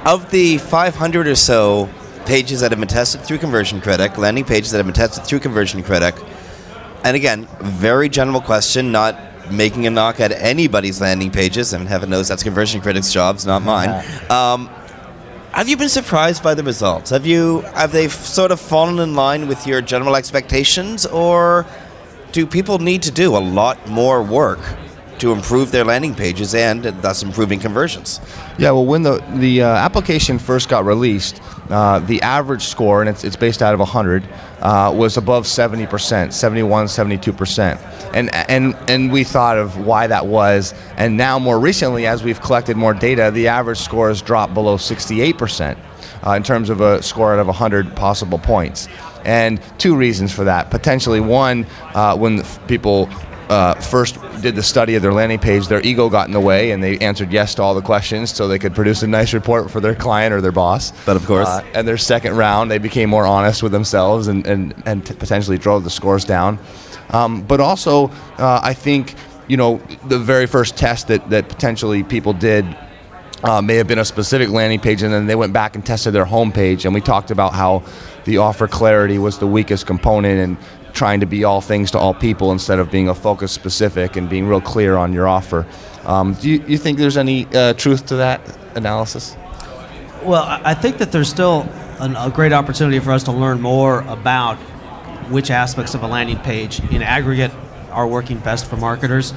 of 0.05 0.31
the 0.31 0.59
500 0.59 1.27
or 1.27 1.35
so 1.35 1.89
pages 2.25 2.61
that 2.61 2.71
have 2.71 2.79
been 2.79 2.89
tested 2.89 3.23
through 3.23 3.39
Conversion 3.39 3.81
Critic, 3.81 4.17
landing 4.17 4.45
pages 4.45 4.71
that 4.71 4.79
have 4.79 4.87
been 4.87 4.95
tested 4.95 5.25
through 5.25 5.41
Conversion 5.41 5.83
Critic, 5.83 6.15
and 7.05 7.17
again, 7.17 7.49
very 7.61 8.09
general 8.09 8.41
question, 8.41 8.93
not 8.93 9.17
making 9.51 9.87
a 9.87 9.91
knock 9.91 10.21
at 10.21 10.31
anybody's 10.33 11.01
landing 11.01 11.31
pages, 11.31 11.73
and 11.73 11.89
heaven 11.89 12.11
knows 12.11 12.29
that's 12.29 12.43
Conversion 12.43 12.81
Critic's 12.81 13.13
jobs, 13.13 13.45
not 13.47 13.63
mine. 13.63 14.05
Um, 14.31 14.71
have 15.59 15.69
you 15.69 15.77
been 15.77 15.89
surprised 15.89 16.41
by 16.41 16.55
the 16.55 16.63
results? 16.63 17.11
Have 17.11 17.27
you 17.27 17.63
have 17.75 17.91
they 17.91 18.07
sort 18.07 18.53
of 18.53 18.61
fallen 18.61 19.01
in 19.01 19.17
line 19.17 19.49
with 19.49 19.67
your 19.67 19.81
general 19.81 20.15
expectations, 20.15 21.05
or 21.05 21.67
do 22.31 22.47
people 22.47 22.79
need 22.79 23.03
to 23.03 23.11
do 23.11 23.37
a 23.37 23.43
lot 23.43 23.85
more 23.89 24.23
work 24.23 24.61
to 25.21 25.33
improve 25.33 25.71
their 25.71 25.85
landing 25.85 26.15
pages 26.15 26.55
and 26.55 26.85
thus 26.85 27.23
improving 27.23 27.61
conversions? 27.61 28.21
Yeah, 28.59 28.73
well, 28.73 28.87
when 28.87 29.03
the 29.03 29.25
the 29.35 29.63
uh, 29.63 29.69
application 29.69 30.39
first 30.39 30.69
got 30.69 30.85
released, 30.85 31.41
uh, 31.71 31.99
the 31.99 32.23
average 32.23 32.63
score, 32.63 33.01
and 33.01 33.11
it's, 33.11 33.25
it's 33.25 33.37
based 33.37 33.63
out 33.63 33.75
of 33.75 33.81
100, 33.81 34.25
uh, 34.61 34.93
was 34.95 35.17
above 35.17 35.45
70%, 35.45 36.33
71, 36.33 36.87
72%. 36.87 38.11
And, 38.15 38.35
and, 38.35 38.75
and 38.89 39.13
we 39.13 39.23
thought 39.23 39.59
of 39.59 39.85
why 39.85 40.07
that 40.07 40.27
was. 40.27 40.73
And 40.97 41.17
now, 41.17 41.39
more 41.39 41.61
recently, 41.61 42.07
as 42.07 42.25
we've 42.25 42.41
collected 42.41 42.77
more 42.77 42.95
data, 42.95 43.31
the 43.31 43.49
average 43.49 43.79
score 43.79 44.09
has 44.09 44.23
dropped 44.23 44.55
below 44.55 44.77
68% 44.77 45.79
uh, 46.27 46.31
in 46.31 46.43
terms 46.43 46.71
of 46.71 46.81
a 46.81 47.03
score 47.03 47.35
out 47.35 47.39
of 47.39 47.47
100 47.47 47.95
possible 47.95 48.39
points. 48.39 48.89
And 49.25 49.61
two 49.79 49.95
reasons 49.95 50.33
for 50.33 50.45
that. 50.45 50.71
Potentially, 50.71 51.21
one, 51.21 51.67
uh, 51.95 52.17
when 52.17 52.45
people 52.67 53.11
uh, 53.49 53.75
first 53.75 54.19
did 54.41 54.55
the 54.55 54.63
study 54.63 54.95
of 54.95 55.03
their 55.03 55.13
landing 55.13 55.39
page, 55.39 55.69
their 55.69 55.81
ego 55.81 56.09
got 56.09 56.27
in 56.27 56.33
the 56.33 56.41
way 56.41 56.71
and 56.71 56.83
they 56.83 56.99
answered 56.99 57.33
yes 57.33 57.55
to 57.55 57.63
all 57.63 57.75
the 57.75 57.83
questions 57.83 58.33
so 58.33 58.47
they 58.47 58.59
could 58.59 58.75
produce 58.75 59.03
a 59.03 59.07
nice 59.07 59.33
report 59.33 59.71
for 59.71 59.81
their 59.81 59.95
client 59.95 60.35
or 60.35 60.41
their 60.41 60.53
boss. 60.53 60.93
But 61.07 61.17
of 61.17 61.25
course. 61.25 61.49
Uh, 61.49 61.65
and 61.75 61.89
their 61.89 61.97
second 61.97 62.37
round, 62.37 62.71
they 62.71 62.79
became 62.79 63.09
more 63.09 63.27
honest 63.27 63.63
with 63.63 63.73
themselves 63.73 64.29
and, 64.29 64.47
and, 64.47 64.75
and 64.87 65.05
t- 65.05 65.15
potentially 65.15 65.59
drove 65.59 65.85
the 65.85 65.91
scores 65.91 66.25
down. 66.25 66.59
Um, 67.11 67.43
but 67.43 67.61
also, 67.61 68.09
uh, 68.37 68.61
I 68.63 68.75
think, 68.75 69.15
you 69.49 69.57
know, 69.57 69.79
the 70.07 70.19
very 70.19 70.47
first 70.47 70.77
test 70.77 71.09
that, 71.09 71.31
that 71.31 71.49
potentially 71.49 72.03
people 72.03 72.35
did 72.35 72.67
uh, 73.43 73.63
may 73.63 73.77
have 73.77 73.87
been 73.87 74.01
a 74.01 74.05
specific 74.05 74.49
landing 74.49 74.81
page, 74.81 75.03
and 75.03 75.13
then 75.13 75.27
they 75.27 75.37
went 75.37 75.53
back 75.53 75.75
and 75.75 75.87
tested 75.87 76.13
their 76.13 76.25
home 76.25 76.53
page. 76.53 76.85
And 76.85 76.93
we 76.93 77.01
talked 77.01 77.31
about 77.31 77.55
how 77.55 77.85
the 78.25 78.39
offer 78.39 78.69
clarity 78.69 79.19
was 79.19 79.39
the 79.39 79.47
weakest 79.47 79.87
component 79.87 80.39
and 80.41 80.57
trying 80.99 81.21
to 81.21 81.27
be 81.27 81.45
all 81.45 81.61
things 81.61 81.93
to 81.93 81.99
all 81.99 82.13
people 82.13 82.51
instead 82.51 82.81
of 82.81 82.91
being 82.91 83.09
a 83.09 83.15
focus 83.15 83.53
specific 83.53 84.17
and 84.17 84.29
being 84.29 84.49
real 84.49 84.61
clear 84.61 84.97
on 84.97 85.13
your 85.13 85.29
offer. 85.29 85.65
Um, 86.05 86.35
do 86.35 86.51
you, 86.51 86.65
you 86.67 86.77
think 86.77 86.99
there's 86.99 87.17
any 87.17 87.47
uh, 87.55 87.75
truth 87.75 88.07
to 88.07 88.17
that 88.17 88.41
analysis? 88.75 89.37
Well, 90.25 90.45
I 90.65 90.75
think 90.75 90.99
that 90.99 91.13
there's 91.13 91.29
still 91.29 91.69
an, 92.01 92.17
a 92.17 92.31
great 92.31 92.53
opportunity 92.53 92.99
for 92.99 93.13
us 93.13 93.23
to 93.25 93.33
learn 93.33 93.61
more 93.61 94.01
about 94.09 94.57
which 95.31 95.53
aspects 95.53 95.95
of 95.95 96.03
a 96.03 96.09
landing 96.09 96.39
page 96.39 96.81
in 96.91 97.01
aggregate 97.03 97.53
are 97.93 98.09
working 98.09 98.39
best 98.39 98.67
for 98.67 98.77
marketers. 98.77 99.33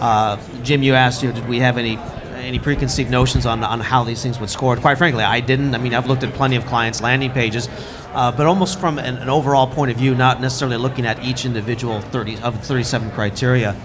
Uh, 0.00 0.36
Jim, 0.62 0.82
you 0.82 0.94
asked, 0.94 1.22
you 1.22 1.30
know, 1.30 1.34
did 1.34 1.48
we 1.48 1.60
have 1.60 1.78
any 1.78 1.98
any 2.38 2.58
preconceived 2.58 3.10
notions 3.10 3.46
on, 3.46 3.64
on 3.64 3.80
how 3.80 4.04
these 4.04 4.22
things 4.22 4.38
would 4.40 4.48
score? 4.48 4.76
Quite 4.76 4.96
frankly, 4.96 5.24
I 5.24 5.40
didn't. 5.40 5.74
I 5.74 5.78
mean, 5.78 5.92
I've 5.92 6.06
looked 6.06 6.22
at 6.22 6.32
plenty 6.34 6.56
of 6.56 6.64
clients' 6.66 7.00
landing 7.00 7.30
pages, 7.30 7.68
uh, 8.12 8.32
but 8.32 8.46
almost 8.46 8.80
from 8.80 8.98
an, 8.98 9.16
an 9.16 9.28
overall 9.28 9.66
point 9.66 9.90
of 9.90 9.96
view, 9.96 10.14
not 10.14 10.40
necessarily 10.40 10.76
looking 10.76 11.06
at 11.06 11.22
each 11.24 11.44
individual 11.44 12.00
30 12.00 12.38
of 12.38 12.60
37 12.64 13.10
criteria. 13.12 13.76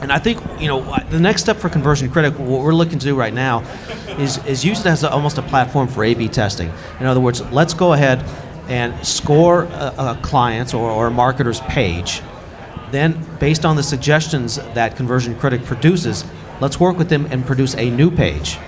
And 0.00 0.12
I 0.12 0.18
think 0.18 0.40
you 0.60 0.68
know 0.68 0.82
the 1.10 1.20
next 1.20 1.42
step 1.42 1.56
for 1.56 1.68
Conversion 1.68 2.10
Critic, 2.10 2.34
what 2.38 2.62
we're 2.62 2.74
looking 2.74 2.98
to 2.98 3.06
do 3.06 3.14
right 3.14 3.32
now, 3.32 3.60
is 4.18 4.44
is 4.46 4.64
use 4.64 4.80
it 4.80 4.86
as 4.86 5.04
a, 5.04 5.10
almost 5.10 5.38
a 5.38 5.42
platform 5.42 5.88
for 5.88 6.04
A/B 6.04 6.28
testing. 6.28 6.70
In 7.00 7.06
other 7.06 7.20
words, 7.20 7.40
let's 7.50 7.72
go 7.72 7.94
ahead 7.94 8.22
and 8.68 9.06
score 9.06 9.64
a, 9.64 9.94
a 9.98 10.18
client's 10.22 10.74
or, 10.74 10.90
or 10.90 11.06
a 11.06 11.10
marketer's 11.10 11.60
page. 11.60 12.20
Then, 12.90 13.24
based 13.40 13.64
on 13.64 13.76
the 13.76 13.82
suggestions 13.82 14.56
that 14.56 14.96
Conversion 14.96 15.34
Critic 15.38 15.64
produces, 15.64 16.24
let's 16.60 16.78
work 16.78 16.98
with 16.98 17.08
them 17.08 17.26
and 17.30 17.44
produce 17.46 17.74
a 17.76 17.90
new 17.90 18.10
page. 18.10 18.58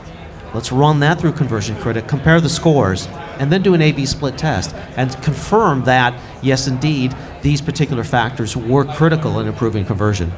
Let's 0.55 0.73
run 0.73 1.01
that 1.01 1.21
through 1.21 1.33
Conversion 1.33 1.77
Critic, 1.77 2.09
compare 2.09 2.41
the 2.41 2.49
scores, 2.49 3.07
and 3.39 3.53
then 3.53 3.63
do 3.63 3.75
an 3.75 3.83
A 3.83 3.93
B 3.93 4.07
split 4.07 4.39
test 4.39 4.75
and 4.97 5.13
confirm 5.23 5.85
that, 5.85 6.19
yes, 6.43 6.67
indeed, 6.67 7.15
these 7.43 7.61
particular 7.61 8.03
factors 8.03 8.57
were 8.57 8.85
critical 8.85 9.39
in 9.41 9.47
improving 9.47 9.85
conversion. 9.85 10.31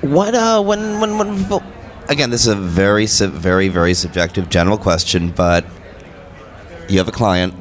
What 0.00 0.34
uh, 0.34 0.62
when 0.62 0.98
when 0.98 1.18
when 1.18 1.62
again, 2.08 2.30
this 2.30 2.42
is 2.42 2.48
a 2.48 2.56
very 2.56 3.06
very 3.06 3.68
very 3.68 3.94
subjective 3.94 4.48
general 4.48 4.78
question, 4.78 5.30
but 5.30 5.64
you 6.88 6.98
have 6.98 7.08
a 7.08 7.12
client. 7.12 7.54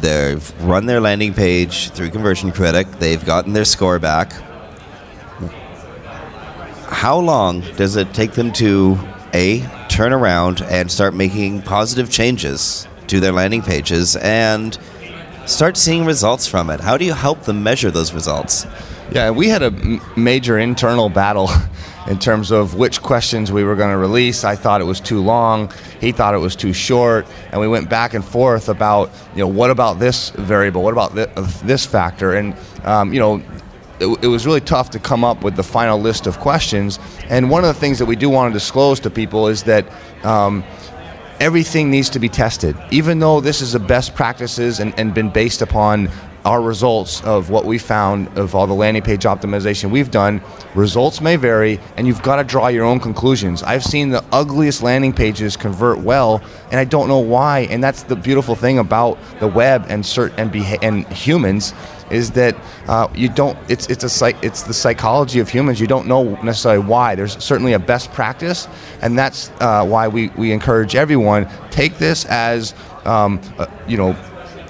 They've 0.00 0.62
run 0.62 0.86
their 0.86 1.00
landing 1.00 1.34
page 1.34 1.90
through 1.90 2.10
Conversion 2.10 2.50
Critic. 2.50 2.86
They've 2.98 3.24
gotten 3.24 3.52
their 3.52 3.66
score 3.66 3.98
back. 3.98 4.32
How 6.88 7.18
long 7.18 7.60
does 7.76 7.96
it 7.96 8.14
take 8.14 8.32
them 8.32 8.52
to 8.54 8.98
a 9.34 9.60
turn 9.92 10.14
around 10.14 10.62
and 10.62 10.90
start 10.90 11.12
making 11.12 11.60
positive 11.60 12.10
changes 12.10 12.88
to 13.08 13.20
their 13.20 13.30
landing 13.30 13.60
pages 13.60 14.16
and 14.16 14.78
start 15.44 15.76
seeing 15.76 16.06
results 16.06 16.46
from 16.46 16.70
it? 16.70 16.80
How 16.80 16.96
do 16.96 17.04
you 17.04 17.12
help 17.12 17.42
them 17.42 17.62
measure 17.62 17.90
those 17.90 18.14
results? 18.14 18.66
Yeah, 19.12 19.30
we 19.30 19.48
had 19.48 19.62
a 19.62 19.70
major 20.16 20.58
internal 20.58 21.10
battle 21.10 21.50
in 22.08 22.18
terms 22.18 22.50
of 22.50 22.74
which 22.74 23.02
questions 23.02 23.52
we 23.52 23.64
were 23.64 23.76
going 23.76 23.90
to 23.90 23.98
release. 23.98 24.44
I 24.44 24.56
thought 24.56 24.80
it 24.80 24.84
was 24.84 24.98
too 24.98 25.20
long. 25.20 25.70
He 26.00 26.10
thought 26.10 26.32
it 26.32 26.38
was 26.38 26.56
too 26.56 26.72
short, 26.72 27.26
and 27.50 27.60
we 27.60 27.68
went 27.68 27.90
back 27.90 28.14
and 28.14 28.24
forth 28.24 28.70
about, 28.70 29.10
you 29.34 29.40
know, 29.40 29.48
what 29.48 29.70
about 29.70 29.98
this 29.98 30.30
variable? 30.30 30.82
What 30.82 30.94
about 30.94 31.12
thi- 31.12 31.66
this 31.66 31.84
factor? 31.84 32.32
And 32.32 32.56
um, 32.84 33.12
you 33.12 33.20
know, 33.20 33.42
it, 34.02 34.24
it 34.24 34.28
was 34.28 34.46
really 34.46 34.60
tough 34.60 34.90
to 34.90 34.98
come 34.98 35.24
up 35.24 35.44
with 35.44 35.56
the 35.56 35.62
final 35.62 35.98
list 35.98 36.26
of 36.26 36.38
questions. 36.40 36.98
And 37.28 37.48
one 37.50 37.64
of 37.64 37.74
the 37.74 37.80
things 37.80 37.98
that 37.98 38.06
we 38.06 38.16
do 38.16 38.28
want 38.28 38.52
to 38.52 38.58
disclose 38.58 39.00
to 39.00 39.10
people 39.10 39.48
is 39.48 39.62
that. 39.64 39.86
Um, 40.24 40.64
everything 41.40 41.90
needs 41.90 42.08
to 42.08 42.20
be 42.20 42.28
tested. 42.28 42.76
Even 42.92 43.18
though 43.18 43.40
this 43.40 43.60
is 43.60 43.72
the 43.72 43.80
best 43.80 44.14
practices 44.14 44.78
and, 44.78 44.96
and 44.96 45.12
been 45.12 45.28
based 45.28 45.60
upon 45.60 46.08
our 46.44 46.60
results 46.60 47.22
of 47.24 47.50
what 47.50 47.64
we 47.64 47.78
found 47.78 48.28
of 48.38 48.54
all 48.54 48.66
the 48.66 48.74
landing 48.74 49.02
page 49.02 49.22
optimization 49.24 49.90
we've 49.90 50.10
done, 50.10 50.40
results 50.74 51.20
may 51.20 51.36
vary 51.36 51.80
and 51.96 52.06
you've 52.06 52.22
got 52.22 52.36
to 52.36 52.44
draw 52.44 52.68
your 52.68 52.84
own 52.84 52.98
conclusions. 53.00 53.62
I've 53.62 53.84
seen 53.84 54.10
the 54.10 54.24
ugliest 54.32 54.82
landing 54.82 55.12
pages 55.12 55.56
convert 55.56 55.98
well 55.98 56.42
and 56.70 56.80
I 56.80 56.84
don't 56.84 57.08
know 57.08 57.18
why. 57.18 57.60
And 57.70 57.82
that's 57.82 58.04
the 58.04 58.16
beautiful 58.16 58.54
thing 58.54 58.78
about 58.78 59.18
the 59.40 59.46
web 59.48 59.86
and 59.88 60.02
cert 60.02 60.32
and, 60.36 60.50
beha- 60.50 60.82
and 60.82 61.06
humans 61.08 61.74
is 62.12 62.30
that 62.32 62.56
uh, 62.86 63.08
you 63.14 63.28
don't 63.28 63.58
it's 63.68 63.86
it's 63.88 64.04
a 64.04 64.46
it's 64.46 64.62
the 64.62 64.74
psychology 64.74 65.40
of 65.40 65.48
humans. 65.48 65.80
You 65.80 65.86
don't 65.86 66.06
know 66.06 66.40
necessarily 66.42 66.84
why. 66.84 67.14
There's 67.14 67.42
certainly 67.42 67.72
a 67.72 67.78
best 67.78 68.12
practice 68.12 68.68
and 69.00 69.18
that's 69.18 69.50
uh, 69.60 69.84
why 69.84 70.08
we, 70.08 70.28
we 70.30 70.52
encourage 70.52 70.94
everyone 70.94 71.48
take 71.70 71.98
this 71.98 72.24
as 72.26 72.74
um, 73.04 73.40
a, 73.58 73.68
you 73.88 73.96
know 73.96 74.10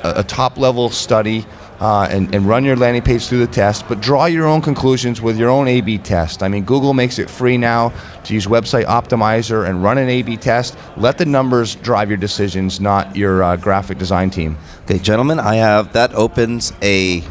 a, 0.03 0.21
a 0.21 0.23
top 0.23 0.57
level 0.57 0.91
study 0.91 1.47
uh, 1.83 2.07
and, 2.13 2.33
and 2.33 2.47
run 2.47 2.65
your 2.65 2.77
landing 2.77 3.03
page 3.03 3.27
through 3.27 3.45
the 3.45 3.53
test, 3.53 3.89
but 3.89 4.01
draw 4.01 4.27
your 4.27 4.47
own 4.47 4.63
conclusions 4.63 5.21
with 5.21 5.37
your 5.37 5.51
own 5.51 5.67
A/B 5.67 5.99
test. 5.99 6.45
I 6.45 6.47
mean, 6.47 6.65
Google 6.65 6.95
makes 6.95 7.19
it 7.19 7.29
free 7.29 7.59
now 7.59 7.93
to 8.23 8.35
use 8.35 8.47
Website 8.47 8.85
Optimizer 8.85 9.69
and 9.69 9.83
run 9.83 9.99
an 9.99 10.09
A/B 10.09 10.37
test. 10.37 10.77
Let 10.97 11.19
the 11.19 11.27
numbers 11.27 11.75
drive 11.75 12.09
your 12.09 12.19
decisions, 12.19 12.81
not 12.81 13.17
your 13.17 13.43
uh, 13.43 13.57
graphic 13.57 13.99
design 13.99 14.31
team. 14.31 14.57
Okay, 14.85 15.01
gentlemen, 15.01 15.41
I 15.41 15.57
have 15.57 15.93
that 15.95 16.15
opens 16.15 16.73
a 16.83 17.25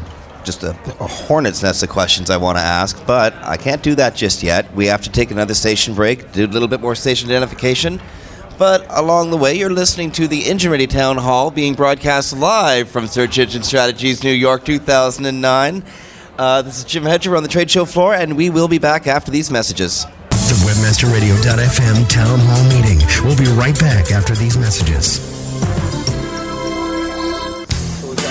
just 0.44 0.64
a, 0.64 0.70
a 1.00 1.06
hornet's 1.06 1.62
nest 1.62 1.82
of 1.82 1.88
questions 1.88 2.28
I 2.28 2.36
want 2.36 2.58
to 2.58 2.62
ask, 2.62 3.02
but 3.06 3.32
I 3.42 3.56
can't 3.56 3.82
do 3.82 3.94
that 3.94 4.14
just 4.14 4.42
yet. 4.42 4.70
We 4.74 4.84
have 4.86 5.00
to 5.02 5.10
take 5.10 5.30
another 5.30 5.54
station 5.54 5.94
break, 5.94 6.30
do 6.32 6.44
a 6.44 6.46
little 6.46 6.68
bit 6.68 6.82
more 6.82 6.94
station 6.94 7.30
identification. 7.30 8.02
But 8.62 8.86
along 8.90 9.32
the 9.32 9.36
way, 9.36 9.54
you're 9.54 9.72
listening 9.72 10.12
to 10.12 10.28
the 10.28 10.48
Engine 10.48 10.70
Ready 10.70 10.86
Town 10.86 11.16
Hall 11.16 11.50
being 11.50 11.74
broadcast 11.74 12.32
live 12.36 12.88
from 12.88 13.08
Search 13.08 13.36
Engine 13.36 13.64
Strategies 13.64 14.22
New 14.22 14.30
York 14.30 14.64
2009. 14.64 15.82
Uh, 16.38 16.62
this 16.62 16.78
is 16.78 16.84
Jim 16.84 17.02
Hedger 17.02 17.36
on 17.36 17.42
the 17.42 17.48
trade 17.48 17.68
show 17.68 17.84
floor, 17.84 18.14
and 18.14 18.36
we 18.36 18.50
will 18.50 18.68
be 18.68 18.78
back 18.78 19.08
after 19.08 19.32
these 19.32 19.50
messages. 19.50 20.04
The 20.30 20.54
WebmasterRadio.fm 20.64 22.08
Town 22.08 22.38
Hall 22.40 22.64
meeting. 22.80 23.04
We'll 23.26 23.36
be 23.36 23.50
right 23.60 23.76
back 23.80 24.12
after 24.12 24.36
these 24.36 24.56
messages. 24.56 25.18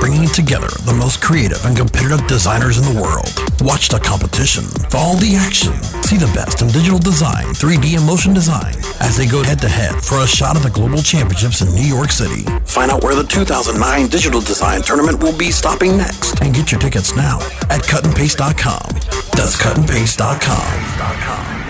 bringing 0.00 0.28
together 0.28 0.68
the 0.84 0.92
most 0.92 1.22
creative 1.22 1.64
and 1.64 1.76
competitive 1.76 2.26
designers 2.26 2.78
in 2.78 2.84
the 2.84 3.00
world. 3.00 3.30
Watch 3.60 3.88
the 3.88 3.98
competition, 3.98 4.64
follow 4.90 5.16
the 5.16 5.36
action, 5.36 5.72
see 6.02 6.16
the 6.16 6.30
best 6.34 6.62
in 6.62 6.68
digital 6.68 6.98
design, 6.98 7.46
3D 7.54 7.96
and 7.96 8.06
motion 8.06 8.34
design 8.34 8.74
as 9.00 9.16
they 9.16 9.26
go 9.26 9.42
head 9.42 9.60
to 9.60 9.68
head 9.68 9.94
for 10.02 10.22
a 10.22 10.26
shot 10.26 10.56
at 10.56 10.62
the 10.62 10.70
Global 10.70 11.02
Championships 11.02 11.62
in 11.62 11.74
New 11.74 11.86
York 11.86 12.10
City. 12.10 12.42
Find 12.64 12.90
out 12.90 13.02
where 13.02 13.14
the 13.14 13.24
2009 13.24 14.08
Digital 14.08 14.40
Design 14.40 14.82
Tournament 14.82 15.22
will 15.22 15.36
be 15.36 15.50
stopping 15.50 15.96
next 15.96 16.40
and 16.42 16.54
get 16.54 16.72
your 16.72 16.80
tickets 16.80 17.14
now 17.16 17.38
at 17.68 17.82
cutandpaste.com. 17.82 19.00
That's 19.34 19.56
cutandpaste.com. 19.56 21.65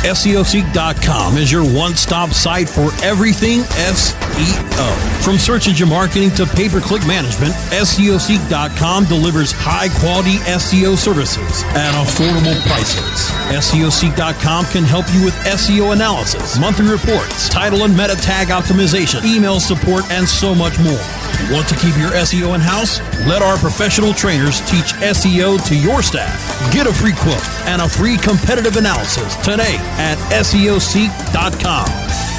SEOseek.com 0.00 1.36
is 1.36 1.52
your 1.52 1.62
one-stop 1.62 2.30
site 2.30 2.70
for 2.70 2.88
everything 3.04 3.60
SEO. 3.60 5.22
From 5.22 5.36
search 5.36 5.68
engine 5.68 5.90
marketing 5.90 6.30
to 6.36 6.46
pay-per-click 6.46 7.06
management, 7.06 7.52
SEOseek.com 7.68 9.04
delivers 9.04 9.52
high-quality 9.52 10.36
SEO 10.56 10.96
services 10.96 11.64
at 11.76 11.92
affordable 11.92 12.58
prices. 12.66 13.28
SEOseek.com 13.52 14.64
can 14.72 14.84
help 14.84 15.04
you 15.12 15.22
with 15.22 15.34
SEO 15.44 15.92
analysis, 15.92 16.58
monthly 16.58 16.88
reports, 16.88 17.50
title 17.50 17.84
and 17.84 17.94
meta 17.94 18.16
tag 18.16 18.48
optimization, 18.48 19.22
email 19.26 19.60
support, 19.60 20.10
and 20.10 20.26
so 20.26 20.54
much 20.54 20.78
more. 20.78 21.04
Want 21.52 21.68
to 21.68 21.74
keep 21.76 21.96
your 21.98 22.10
SEO 22.12 22.54
in-house? 22.54 23.00
Let 23.26 23.42
our 23.42 23.58
professional 23.58 24.14
trainers 24.14 24.60
teach 24.60 24.94
SEO 24.94 25.62
to 25.68 25.78
your 25.78 26.02
staff. 26.02 26.72
Get 26.72 26.86
a 26.86 26.92
free 26.92 27.12
quote 27.12 27.46
and 27.66 27.82
a 27.82 27.88
free 27.88 28.16
competitive 28.16 28.76
analysis 28.76 29.36
today 29.36 29.76
at 29.98 30.18
SEOseek.com. 30.44 32.29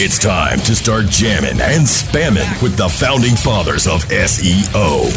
It's 0.00 0.16
time 0.16 0.60
to 0.60 0.76
start 0.76 1.06
jamming 1.06 1.60
and 1.60 1.82
spamming 1.82 2.46
with 2.62 2.76
the 2.76 2.88
founding 2.88 3.34
fathers 3.34 3.88
of 3.88 4.04
SEO. 4.06 5.10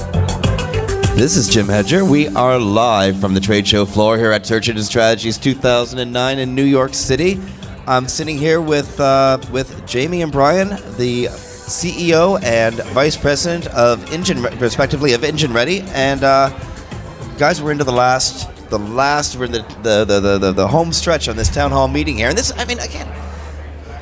This 1.17 1.37
is 1.37 1.49
Jim 1.49 1.67
Hedger. 1.67 2.05
We 2.05 2.29
are 2.29 2.59
live 2.59 3.19
from 3.21 3.35
the 3.35 3.41
trade 3.41 3.67
show 3.67 3.87
floor 3.87 4.19
here 4.19 4.33
at 4.33 4.45
Search 4.45 4.69
Engine 4.69 4.85
Strategies 4.85 5.39
2009 5.39 6.39
in 6.39 6.55
New 6.55 6.65
York 6.65 6.95
City. 6.95 7.41
I'm 7.87 8.07
sitting 8.07 8.37
here 8.37 8.61
with 8.61 9.01
uh, 9.01 9.39
with 9.51 9.87
Jamie 9.87 10.23
and 10.23 10.31
Brian, 10.31 10.69
the 10.97 11.25
CEO 11.25 12.41
and 12.43 12.77
Vice 12.93 13.17
President 13.17 13.67
of 13.75 14.13
Engine, 14.13 14.43
respectively, 14.59 15.15
of 15.15 15.25
Engine 15.25 15.53
Ready. 15.53 15.81
And 15.89 16.23
uh, 16.23 16.51
guys, 17.39 17.63
we're 17.63 17.73
into 17.73 17.85
the 17.85 17.93
last 17.93 18.49
the 18.68 18.78
last 18.78 19.37
we're 19.37 19.46
in 19.46 19.52
the 19.52 19.62
the, 19.83 20.04
the, 20.04 20.20
the, 20.20 20.38
the 20.38 20.52
the 20.52 20.68
home 20.68 20.92
stretch 20.92 21.28
on 21.28 21.37
this 21.37 21.48
town 21.48 21.70
hall 21.70 21.88
meeting 21.88 22.16
here. 22.16 22.28
And 22.28 22.38
this, 22.38 22.52
I 22.57 22.64
mean, 22.64 22.78
again, 22.78 23.09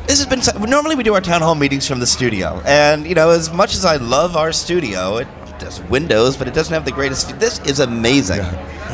this 0.06 0.24
has 0.24 0.26
been 0.26 0.70
normally 0.70 0.96
we 0.96 1.02
do 1.02 1.14
our 1.14 1.20
town 1.20 1.42
hall 1.42 1.54
meetings 1.54 1.86
from 1.86 2.00
the 2.00 2.06
studio, 2.06 2.60
and 2.64 3.06
you 3.06 3.14
know, 3.14 3.30
as 3.30 3.52
much 3.52 3.74
as 3.74 3.84
I 3.84 3.96
love 3.96 4.36
our 4.36 4.52
studio, 4.52 5.18
it 5.18 5.28
does 5.58 5.80
windows, 5.82 6.36
but 6.36 6.48
it 6.48 6.54
doesn't 6.54 6.74
have 6.74 6.84
the 6.84 6.92
greatest. 6.92 7.38
This 7.38 7.60
is 7.66 7.80
amazing, 7.80 8.42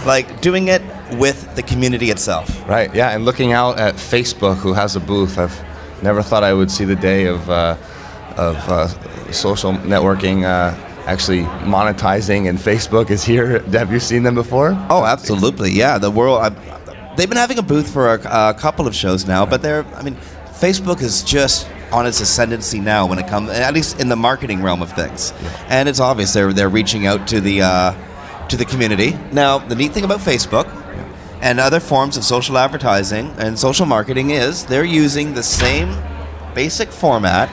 like 0.07 0.41
doing 0.41 0.69
it 0.69 0.83
with 1.13 1.55
the 1.57 1.63
community 1.63 2.11
itself. 2.11 2.67
Right, 2.69 2.95
yeah, 2.95 3.11
and 3.11 3.25
looking 3.25 3.53
out 3.53 3.79
at 3.79 3.95
Facebook, 3.95 4.57
who 4.57 4.73
has 4.73 4.97
a 4.97 5.01
booth, 5.01 5.39
I've 5.39 5.59
never 6.03 6.23
thought 6.23 6.43
I 6.43 6.53
would 6.53 6.71
see 6.71 6.85
the 6.85 6.97
day 6.97 7.27
of, 7.27 7.49
uh, 7.49 7.77
of 8.37 8.57
uh, 8.69 8.89
social 9.33 9.73
networking 9.73 10.45
uh, 10.45 10.75
actually 11.07 11.43
monetizing, 11.43 12.49
and 12.49 12.59
Facebook 12.59 13.11
is 13.11 13.25
here. 13.25 13.59
Have 13.73 13.93
you 13.93 14.01
seen 14.01 14.23
them 14.23 14.35
before? 14.35 14.71
Oh, 14.91 15.05
absolutely, 15.05 15.71
yeah. 15.71 15.99
The 15.99 16.11
world. 16.11 16.41
I, 16.41 17.15
they've 17.17 17.29
been 17.29 17.39
having 17.39 17.59
a 17.59 17.63
booth 17.63 17.93
for 17.93 18.15
a, 18.15 18.51
a 18.51 18.55
couple 18.55 18.87
of 18.87 18.95
shows 18.95 19.27
now, 19.27 19.47
but 19.47 19.63
they're. 19.63 19.85
I 19.95 20.03
mean, 20.03 20.17
Facebook 20.53 21.03
is 21.03 21.23
just 21.23 21.69
on 21.91 22.07
its 22.07 22.21
ascendancy 22.21 22.81
now 22.81 23.07
when 23.07 23.19
it 23.19 23.27
comes, 23.29 23.51
at 23.51 23.75
least 23.75 24.01
in 24.01 24.09
the 24.09 24.17
marketing 24.17 24.63
realm 24.63 24.83
of 24.83 24.93
things, 24.93 25.33
and 25.69 25.89
it's 25.89 26.01
obvious 26.01 26.33
they're 26.33 26.53
they're 26.53 26.69
reaching 26.69 27.07
out 27.07 27.27
to 27.29 27.41
the 27.41 27.63
uh, 27.63 28.49
to 28.49 28.57
the 28.57 28.65
community. 28.65 29.19
Now, 29.33 29.59
the 29.59 29.75
neat 29.75 29.93
thing 29.93 30.05
about 30.05 30.21
Facebook 30.21 30.67
and 31.41 31.59
other 31.59 31.81
forms 31.81 32.17
of 32.17 32.25
social 32.25 32.57
advertising 32.57 33.35
and 33.39 33.59
social 33.59 33.85
marketing 33.85 34.31
is 34.31 34.65
they're 34.67 34.85
using 34.85 35.35
the 35.35 35.43
same 35.43 36.01
basic 36.55 36.91
format 36.91 37.49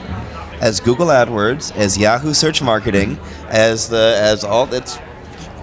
as 0.60 0.80
Google 0.80 1.06
AdWords, 1.08 1.74
as 1.76 1.96
Yahoo 1.96 2.34
Search 2.34 2.62
Marketing, 2.62 3.18
as 3.48 3.88
the 3.88 4.16
as 4.20 4.44
all 4.44 4.66
that's 4.66 4.98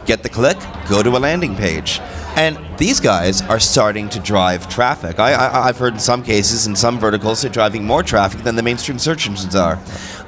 get 0.06 0.24
the 0.24 0.30
click, 0.30 0.58
go 0.90 1.04
to 1.04 1.10
a 1.12 1.20
landing 1.20 1.56
page. 1.56 2.00
And 2.36 2.58
these 2.78 3.00
guys 3.00 3.42
are 3.42 3.60
starting 3.60 4.10
to 4.10 4.20
drive 4.20 4.70
traffic. 4.70 5.20
I, 5.20 5.68
I've 5.68 5.78
heard 5.78 5.94
in 5.94 6.00
some 6.00 6.24
cases, 6.24 6.68
in 6.68 6.76
some 6.76 7.00
verticals, 7.00 7.42
they're 7.42 7.52
driving 7.52 7.84
more 7.84 8.04
traffic 8.04 8.42
than 8.42 8.56
the 8.56 8.64
mainstream 8.64 9.00
search 9.00 9.28
engines 9.28 9.56
are. 9.56 9.80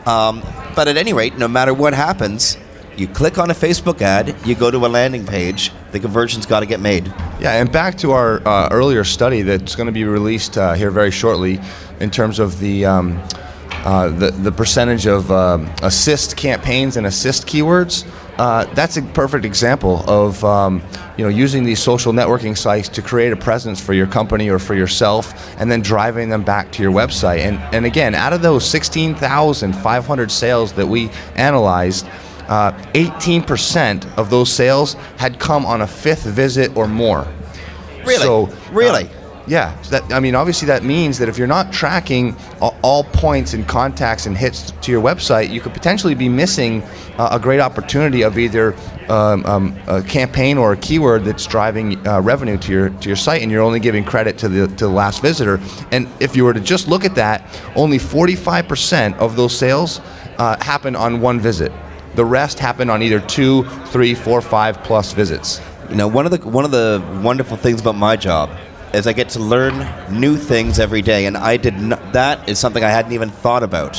Um, 0.06 0.42
but 0.76 0.88
at 0.88 0.98
any 0.98 1.14
rate, 1.14 1.38
no 1.38 1.48
matter 1.48 1.74
what 1.74 1.94
happens, 1.94 2.58
you 2.98 3.08
click 3.08 3.38
on 3.38 3.52
a 3.52 3.54
Facebook 3.54 4.02
ad, 4.02 4.36
you 4.46 4.56
go 4.56 4.70
to 4.70 4.86
a 4.86 4.88
landing 4.88 5.26
page, 5.26 5.72
the 5.92 6.00
conversion's 6.00 6.46
got 6.46 6.60
to 6.60 6.66
get 6.66 6.80
made. 6.80 7.08
Yeah, 7.40 7.54
and 7.54 7.72
back 7.72 7.96
to 8.00 8.12
our 8.12 8.46
uh, 8.46 8.68
earlier 8.72 9.04
study 9.04 9.44
that's 9.44 9.76
going 9.76 9.88
to 9.88 9.94
be 9.94 10.04
released 10.04 10.58
uh, 10.58 10.74
here 10.74 10.92
very 10.92 11.12
shortly 11.12 11.60
in 12.00 12.12
terms 12.12 12.40
of 12.40 12.60
the. 12.60 12.86
Um, 12.86 13.24
uh, 13.86 14.10
the, 14.10 14.32
the 14.32 14.52
percentage 14.52 15.06
of 15.06 15.32
um, 15.32 15.70
assist 15.82 16.36
campaigns 16.36 16.98
and 16.98 17.08
assist 17.08 17.48
keywords, 17.48 18.06
uh, 18.38 18.64
that's 18.74 18.96
a 18.96 19.02
perfect 19.02 19.44
example 19.44 20.04
of 20.10 20.44
um, 20.46 20.82
you 21.18 21.26
know 21.26 21.30
using 21.30 21.64
these 21.64 21.82
social 21.82 22.14
networking 22.14 22.58
sites 22.58 22.88
to 22.88 23.02
create 23.02 23.34
a 23.34 23.36
presence 23.36 23.82
for 23.82 23.94
your 23.94 24.08
company 24.08 24.50
or 24.50 24.60
for 24.60 24.76
yourself, 24.76 25.58
and 25.60 25.70
then 25.70 25.82
driving 25.82 26.30
them 26.30 26.44
back 26.44 26.72
to 26.72 26.82
your 26.82 26.92
website. 26.92 27.40
And 27.40 27.58
and 27.76 27.86
again, 27.86 28.16
out 28.16 28.32
of 28.32 28.42
those 28.42 28.70
16,500 28.70 30.32
sales 30.32 30.72
that 30.74 30.88
we 30.88 31.10
analyzed, 31.36 32.08
uh, 32.48 32.72
18% 32.94 34.18
of 34.18 34.30
those 34.30 34.52
sales 34.52 34.94
had 35.18 35.38
come 35.38 35.66
on 35.66 35.82
a 35.82 35.88
fifth 35.88 36.24
visit 36.24 36.76
or 36.78 36.88
more. 36.88 37.28
Really? 38.06 38.24
So, 38.24 38.46
Really? 38.72 39.10
Yeah, 39.48 39.82
so 39.82 40.00
that, 40.00 40.14
I 40.14 40.20
mean, 40.20 40.36
obviously 40.36 40.68
that 40.68 40.84
means 40.84 41.18
that 41.18 41.28
if 41.28 41.38
you're 41.38 41.48
not 41.48 41.74
tracking 41.74 42.36
all, 42.62 42.76
all 42.84 43.04
points 43.04 43.54
and 43.54 43.68
contacts 43.68 44.26
and 44.26 44.38
hits 44.38 44.72
to 44.72 44.92
your 44.92 45.02
website, 45.02 45.50
you 45.50 45.60
could 45.60 45.74
potentially 45.74 46.14
be 46.14 46.30
missing 46.30 46.84
uh, 47.18 47.30
a 47.32 47.40
great 47.40 47.60
opportunity 47.60 48.22
of 48.22 48.38
either 48.38 48.76
um, 49.10 49.44
um, 49.46 49.80
a 49.88 50.04
campaign 50.04 50.58
or 50.58 50.74
a 50.74 50.78
keyword 50.78 51.26
that's 51.26 51.48
driving 51.48 52.06
uh, 52.08 52.22
revenue 52.22 52.58
to 52.58 52.72
your 52.72 52.90
to 52.90 53.10
your 53.10 53.16
site, 53.16 53.42
and 53.42 53.52
you're 53.52 53.64
only 53.64 53.80
giving 53.80 54.04
credit 54.04 54.38
to 54.38 54.48
the 54.48 54.68
to 54.68 54.86
the 54.86 54.90
last 54.90 55.22
visitor. 55.22 55.60
And 55.92 56.08
if 56.20 56.36
you 56.36 56.46
were 56.46 56.54
to 56.54 56.60
just 56.60 56.88
look 56.88 57.04
at 57.04 57.16
that, 57.16 57.44
only 57.76 57.98
45% 57.98 59.18
of 59.18 59.36
those 59.36 59.58
sales 59.58 60.00
uh, 60.38 60.64
happen 60.64 60.96
on 60.96 61.22
one 61.22 61.40
visit. 61.40 61.72
The 62.16 62.26
rest 62.26 62.60
happen 62.60 62.90
on 62.90 63.02
either 63.02 63.20
two, 63.20 63.64
three, 63.88 64.14
four, 64.14 64.42
five 64.42 64.84
plus 64.84 65.14
visits. 65.14 65.60
You 65.90 65.96
know, 65.96 66.08
one 66.08 66.26
of 66.26 66.32
the 66.32 66.48
one 66.48 66.66
of 66.66 66.72
the 66.72 67.04
wonderful 67.24 67.58
things 67.58 67.82
about 67.82 67.96
my 67.96 68.16
job 68.16 68.52
is 68.94 69.08
I 69.08 69.14
get 69.14 69.30
to 69.30 69.40
learn 69.40 69.88
new 70.20 70.38
things 70.38 70.80
every 70.80 71.02
day, 71.02 71.26
and 71.26 71.38
I 71.38 71.58
did 71.58 71.76
not, 71.80 72.14
that 72.14 72.50
is 72.50 72.60
something 72.60 72.84
I 72.84 72.90
hadn't 72.90 73.12
even 73.12 73.30
thought 73.30 73.64
about. 73.64 73.98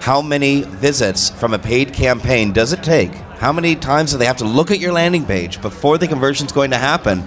How 0.00 0.22
many 0.22 0.62
visits 0.62 1.30
from 1.30 1.52
a 1.52 1.58
paid 1.58 1.92
campaign 1.92 2.52
does 2.52 2.72
it 2.72 2.82
take? 2.82 3.12
How 3.12 3.52
many 3.52 3.76
times 3.76 4.12
do 4.12 4.18
they 4.18 4.26
have 4.26 4.38
to 4.38 4.44
look 4.46 4.70
at 4.70 4.78
your 4.78 4.92
landing 4.92 5.24
page 5.24 5.60
before 5.60 5.98
the 5.98 6.08
conversion 6.08 6.46
is 6.46 6.52
going 6.52 6.70
to 6.70 6.78
happen? 6.78 7.24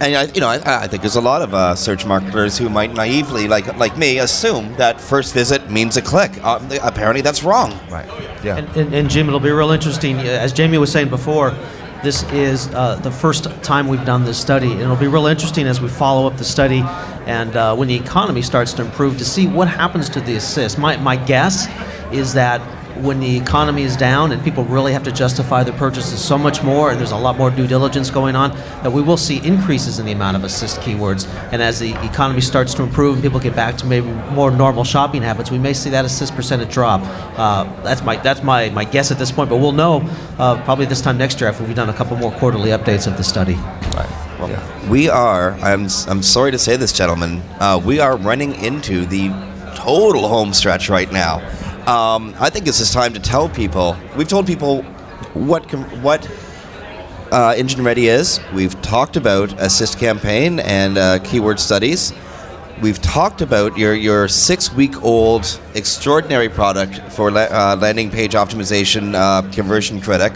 And 0.00 0.14
I, 0.14 0.24
you 0.26 0.40
know, 0.40 0.46
I, 0.46 0.60
I 0.84 0.86
think 0.86 1.02
there's 1.02 1.16
a 1.16 1.20
lot 1.20 1.42
of 1.42 1.52
uh, 1.52 1.74
search 1.74 2.06
marketers 2.06 2.56
who 2.56 2.68
might 2.68 2.94
naively, 2.94 3.48
like 3.48 3.76
like 3.78 3.98
me, 3.98 4.18
assume 4.20 4.72
that 4.76 5.00
first 5.00 5.34
visit 5.34 5.68
means 5.70 5.96
a 5.96 6.02
click. 6.02 6.30
Uh, 6.44 6.60
apparently, 6.82 7.20
that's 7.20 7.42
wrong. 7.42 7.76
Right. 7.90 8.06
Yeah. 8.44 8.58
And, 8.58 8.76
and, 8.76 8.94
and 8.94 9.10
Jim, 9.10 9.26
it'll 9.26 9.40
be 9.40 9.50
real 9.50 9.72
interesting. 9.72 10.18
uh, 10.18 10.22
As 10.22 10.52
Jamie 10.52 10.78
was 10.78 10.92
saying 10.92 11.08
before, 11.08 11.50
this 12.02 12.22
is 12.32 12.68
uh, 12.68 12.96
the 12.96 13.10
first 13.10 13.44
time 13.62 13.88
we've 13.88 14.04
done 14.04 14.24
this 14.24 14.40
study, 14.40 14.70
and 14.70 14.80
it'll 14.80 14.96
be 14.96 15.08
real 15.08 15.26
interesting 15.26 15.66
as 15.66 15.80
we 15.80 15.88
follow 15.88 16.26
up 16.28 16.36
the 16.36 16.44
study 16.44 16.82
and 17.26 17.56
uh, 17.56 17.74
when 17.74 17.88
the 17.88 17.94
economy 17.94 18.40
starts 18.40 18.72
to 18.74 18.82
improve 18.82 19.18
to 19.18 19.24
see 19.24 19.46
what 19.48 19.68
happens 19.68 20.08
to 20.10 20.20
the 20.20 20.36
assist. 20.36 20.78
My, 20.78 20.96
my 20.96 21.16
guess 21.16 21.66
is 22.12 22.34
that 22.34 22.60
when 23.00 23.20
the 23.20 23.36
economy 23.36 23.82
is 23.82 23.96
down 23.96 24.32
and 24.32 24.42
people 24.42 24.64
really 24.64 24.92
have 24.92 25.02
to 25.04 25.12
justify 25.12 25.62
their 25.62 25.76
purchases 25.76 26.22
so 26.22 26.36
much 26.36 26.62
more, 26.62 26.90
and 26.90 26.98
there's 26.98 27.12
a 27.12 27.16
lot 27.16 27.36
more 27.36 27.50
due 27.50 27.66
diligence 27.66 28.10
going 28.10 28.36
on, 28.36 28.50
that 28.82 28.92
we 28.92 29.02
will 29.02 29.16
see 29.16 29.44
increases 29.46 29.98
in 29.98 30.06
the 30.06 30.12
amount 30.12 30.36
of 30.36 30.44
assist 30.44 30.80
keywords. 30.80 31.28
And 31.52 31.62
as 31.62 31.78
the 31.78 31.92
economy 32.04 32.40
starts 32.40 32.74
to 32.74 32.82
improve 32.82 33.14
and 33.14 33.22
people 33.22 33.40
get 33.40 33.54
back 33.54 33.76
to 33.78 33.86
maybe 33.86 34.08
more 34.32 34.50
normal 34.50 34.84
shopping 34.84 35.22
habits, 35.22 35.50
we 35.50 35.58
may 35.58 35.72
see 35.72 35.90
that 35.90 36.04
assist 36.04 36.34
percentage 36.34 36.72
drop. 36.72 37.00
Uh, 37.38 37.64
that's 37.82 38.02
my 38.02 38.16
that's 38.16 38.42
my, 38.42 38.70
my 38.70 38.84
guess 38.84 39.10
at 39.10 39.18
this 39.18 39.32
point, 39.32 39.48
but 39.50 39.56
we'll 39.58 39.72
know 39.72 40.00
uh, 40.38 40.62
probably 40.64 40.86
this 40.86 41.00
time 41.00 41.18
next 41.18 41.40
year 41.40 41.48
after 41.48 41.64
we've 41.64 41.76
done 41.76 41.88
a 41.88 41.94
couple 41.94 42.16
more 42.16 42.32
quarterly 42.32 42.70
updates 42.70 43.06
of 43.06 43.16
the 43.16 43.24
study. 43.24 43.54
Right. 43.54 44.24
Well. 44.38 44.88
We 44.88 45.08
are, 45.08 45.52
I'm, 45.54 45.88
I'm 46.06 46.22
sorry 46.22 46.52
to 46.52 46.58
say 46.58 46.76
this, 46.76 46.92
gentlemen, 46.92 47.42
uh, 47.60 47.80
we 47.84 47.98
are 48.00 48.16
running 48.16 48.54
into 48.54 49.04
the 49.04 49.28
total 49.74 50.28
home 50.28 50.54
stretch 50.54 50.88
right 50.88 51.10
now. 51.12 51.40
Um, 51.88 52.34
I 52.38 52.50
think 52.50 52.66
this 52.66 52.80
is 52.80 52.90
time 52.92 53.14
to 53.14 53.20
tell 53.20 53.48
people. 53.48 53.96
We've 54.14 54.28
told 54.28 54.46
people 54.46 54.82
what 55.32 55.70
com- 55.70 56.02
what 56.02 56.30
uh, 57.32 57.54
Engine 57.56 57.82
Ready 57.82 58.08
is. 58.08 58.40
We've 58.52 58.78
talked 58.82 59.16
about 59.16 59.58
Assist 59.58 59.98
Campaign 59.98 60.60
and 60.60 60.98
uh, 60.98 61.18
keyword 61.20 61.58
studies. 61.58 62.12
We've 62.82 63.00
talked 63.00 63.40
about 63.40 63.78
your, 63.78 63.94
your 63.94 64.28
six 64.28 64.70
week 64.70 65.02
old 65.02 65.58
extraordinary 65.74 66.50
product 66.50 67.00
for 67.10 67.30
la- 67.30 67.48
uh, 67.48 67.78
landing 67.80 68.10
page 68.10 68.32
optimization, 68.32 69.14
uh, 69.14 69.50
Conversion 69.50 69.98
Critic 69.98 70.34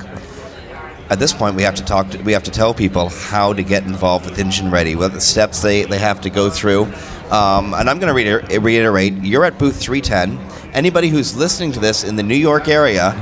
at 1.13 1.19
this 1.19 1.33
point 1.35 1.55
we 1.55 1.63
have 1.63 1.75
to 1.75 1.85
talk 1.85 2.09
to, 2.11 2.23
we 2.23 2.33
have 2.33 2.43
to 2.45 2.51
tell 2.51 2.73
people 2.73 3.11
how 3.11 3.53
to 3.53 3.63
get 3.63 3.85
involved 3.85 4.25
with 4.25 4.39
engine 4.39 4.71
ready 4.71 4.97
what 4.97 5.13
the 5.13 5.21
steps 5.21 5.61
they, 5.61 5.85
they 5.85 5.99
have 5.99 6.23
to 6.23 6.31
go 6.31 6.49
through. 6.49 6.85
Um, 7.31 7.75
and 7.75 7.89
i'm 7.89 7.99
going 7.99 8.09
to 8.09 8.15
reiter- 8.15 8.61
reiterate 8.61 9.15
you're 9.23 9.45
at 9.47 9.59
booth 9.59 9.81
310 9.81 10.39
anybody 10.75 11.09
who's 11.09 11.35
listening 11.35 11.73
to 11.73 11.81
this 11.81 12.05
in 12.05 12.17
the 12.17 12.23
new 12.23 12.37
york 12.37 12.69
area 12.69 13.15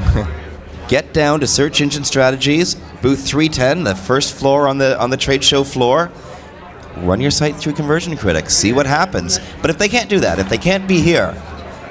get 0.88 1.12
down 1.12 1.38
to 1.40 1.46
search 1.46 1.80
engine 1.80 2.02
strategies 2.02 2.74
booth 3.02 3.24
310 3.24 3.84
the 3.84 3.94
first 3.94 4.34
floor 4.34 4.66
on 4.66 4.78
the 4.78 5.00
on 5.00 5.10
the 5.10 5.16
trade 5.16 5.44
show 5.44 5.62
floor. 5.62 6.10
Run 6.96 7.20
your 7.20 7.30
site 7.30 7.54
through 7.54 7.74
conversion 7.74 8.16
critic 8.16 8.50
see 8.50 8.72
what 8.72 8.86
happens. 8.86 9.38
But 9.60 9.70
if 9.70 9.78
they 9.78 9.88
can't 9.88 10.10
do 10.10 10.18
that 10.20 10.40
if 10.40 10.48
they 10.48 10.58
can't 10.58 10.88
be 10.88 11.00
here 11.00 11.32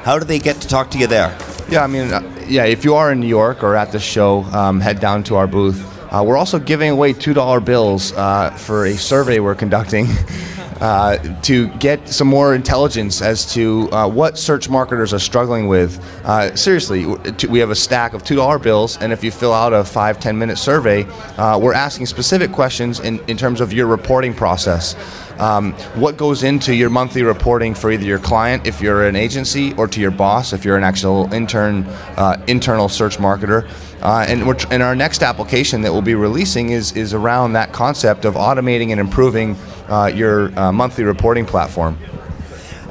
how 0.03 0.17
do 0.17 0.25
they 0.25 0.39
get 0.39 0.61
to 0.61 0.67
talk 0.67 0.91
to 0.91 0.97
you 0.97 1.07
there? 1.07 1.37
Yeah, 1.69 1.83
I 1.83 1.87
mean, 1.87 2.11
uh, 2.11 2.21
yeah, 2.47 2.65
if 2.65 2.83
you 2.83 2.95
are 2.95 3.11
in 3.11 3.19
New 3.19 3.27
York 3.27 3.63
or 3.63 3.75
at 3.75 3.91
the 3.91 3.99
show, 3.99 4.43
um, 4.45 4.79
head 4.79 4.99
down 4.99 5.23
to 5.25 5.35
our 5.35 5.45
booth. 5.45 5.85
Uh, 6.11 6.23
we're 6.25 6.37
also 6.37 6.57
giving 6.57 6.89
away 6.89 7.13
$2 7.13 7.63
bills 7.63 8.13
uh, 8.13 8.49
for 8.51 8.85
a 8.85 8.95
survey 8.95 9.39
we're 9.39 9.53
conducting 9.53 10.07
uh, 10.81 11.17
to 11.41 11.67
get 11.77 12.07
some 12.09 12.27
more 12.27 12.55
intelligence 12.55 13.21
as 13.21 13.53
to 13.53 13.87
uh, 13.91 14.07
what 14.07 14.37
search 14.37 14.69
marketers 14.69 15.13
are 15.13 15.19
struggling 15.19 15.67
with. 15.67 16.03
Uh, 16.25 16.55
seriously, 16.55 17.05
we 17.47 17.59
have 17.59 17.69
a 17.69 17.75
stack 17.75 18.13
of 18.13 18.23
$2 18.23 18.61
bills, 18.63 18.97
and 18.97 19.13
if 19.13 19.23
you 19.23 19.29
fill 19.29 19.53
out 19.53 19.71
a 19.71 19.83
five, 19.83 20.19
10 20.19 20.37
minute 20.37 20.57
survey, 20.57 21.03
uh, 21.37 21.59
we're 21.59 21.73
asking 21.73 22.07
specific 22.07 22.51
questions 22.51 22.99
in, 23.01 23.19
in 23.27 23.37
terms 23.37 23.61
of 23.61 23.71
your 23.71 23.85
reporting 23.85 24.33
process. 24.33 24.95
Um, 25.39 25.71
what 25.95 26.17
goes 26.17 26.43
into 26.43 26.75
your 26.75 26.89
monthly 26.89 27.23
reporting 27.23 27.73
for 27.73 27.89
either 27.91 28.03
your 28.03 28.19
client 28.19 28.67
if 28.67 28.81
you're 28.81 29.07
an 29.07 29.15
agency 29.15 29.73
or 29.75 29.87
to 29.87 30.01
your 30.01 30.11
boss 30.11 30.51
if 30.51 30.65
you're 30.65 30.75
an 30.75 30.83
actual 30.83 31.33
intern 31.33 31.85
uh, 32.17 32.35
internal 32.47 32.89
search 32.89 33.17
marketer 33.19 33.65
uh, 34.01 34.25
and, 34.27 34.45
we're 34.45 34.55
tr- 34.55 34.67
and 34.71 34.83
our 34.83 34.95
next 34.95 35.23
application 35.23 35.81
that 35.83 35.93
we'll 35.93 36.01
be 36.01 36.15
releasing 36.15 36.71
is, 36.71 36.91
is 36.97 37.13
around 37.13 37.53
that 37.53 37.71
concept 37.71 38.25
of 38.25 38.33
automating 38.35 38.91
and 38.91 38.99
improving 38.99 39.55
uh, 39.87 40.11
your 40.13 40.51
uh, 40.59 40.73
monthly 40.73 41.05
reporting 41.05 41.45
platform 41.45 41.97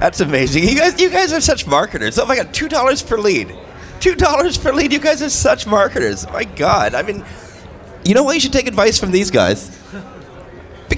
That's 0.00 0.20
amazing. 0.20 0.62
You 0.64 0.76
guys, 0.76 1.00
you 1.00 1.10
guys 1.10 1.32
are 1.32 1.40
such 1.42 1.66
marketers. 1.66 2.18
Oh 2.18 2.24
my 2.26 2.36
god, 2.36 2.54
two 2.54 2.68
dollars 2.68 3.02
per 3.02 3.18
lead, 3.18 3.52
two 4.00 4.14
dollars 4.14 4.56
per 4.56 4.72
lead. 4.72 4.92
You 4.92 5.00
guys 5.00 5.20
are 5.22 5.28
such 5.30 5.66
marketers. 5.66 6.24
My 6.28 6.44
god, 6.44 6.94
I 6.94 7.02
mean, 7.02 7.24
you 8.04 8.14
know 8.14 8.22
why 8.22 8.34
you 8.34 8.40
should 8.40 8.52
take 8.52 8.68
advice 8.68 8.98
from 8.98 9.10
these 9.10 9.30
guys? 9.30 9.76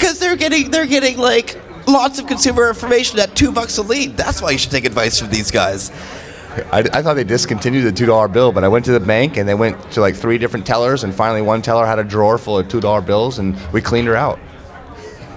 Because 0.00 0.18
they're 0.18 0.36
getting, 0.36 0.70
they're 0.70 0.86
getting 0.86 1.18
like 1.18 1.60
lots 1.86 2.18
of 2.18 2.26
consumer 2.26 2.68
information 2.68 3.18
at 3.18 3.36
two 3.36 3.52
bucks 3.52 3.76
a 3.76 3.82
lead. 3.82 4.16
That's 4.16 4.40
why 4.40 4.52
you 4.52 4.58
should 4.58 4.70
take 4.70 4.86
advice 4.86 5.20
from 5.20 5.28
these 5.28 5.50
guys. 5.50 5.90
I, 6.72 6.78
I 6.92 7.02
thought 7.02 7.14
they 7.14 7.24
discontinued 7.24 7.84
the 7.84 7.92
two 7.92 8.06
dollar 8.06 8.26
bill, 8.26 8.50
but 8.50 8.64
I 8.64 8.68
went 8.68 8.86
to 8.86 8.92
the 8.92 9.00
bank 9.00 9.36
and 9.36 9.46
they 9.46 9.54
went 9.54 9.92
to 9.92 10.00
like 10.00 10.16
three 10.16 10.38
different 10.38 10.66
tellers, 10.66 11.04
and 11.04 11.14
finally 11.14 11.42
one 11.42 11.60
teller 11.60 11.84
had 11.84 11.98
a 11.98 12.04
drawer 12.04 12.38
full 12.38 12.58
of 12.58 12.68
two 12.68 12.80
dollar 12.80 13.02
bills, 13.02 13.38
and 13.38 13.56
we 13.72 13.82
cleaned 13.82 14.08
her 14.08 14.16
out. 14.16 14.40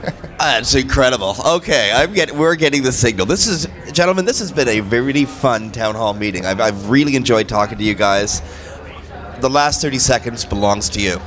That's 0.40 0.74
incredible. 0.76 1.36
Okay, 1.46 1.92
I'm 1.94 2.14
get, 2.14 2.32
we're 2.32 2.56
getting 2.56 2.84
the 2.84 2.92
signal. 2.92 3.26
This 3.26 3.48
is, 3.48 3.68
gentlemen, 3.92 4.26
this 4.26 4.40
has 4.40 4.52
been 4.52 4.70
a 4.70 4.82
really 4.82 5.26
fun 5.26 5.72
town 5.72 5.96
hall 5.96 6.14
meeting. 6.14 6.46
I've, 6.46 6.62
I've 6.62 6.90
really 6.90 7.16
enjoyed 7.16 7.48
talking 7.48 7.78
to 7.78 7.84
you 7.84 7.96
guys. 7.96 8.42
The 9.40 9.50
last 9.50 9.82
30 9.82 10.00
seconds 10.00 10.46
belongs 10.46 10.90
to 10.92 11.02
you. 11.02 11.20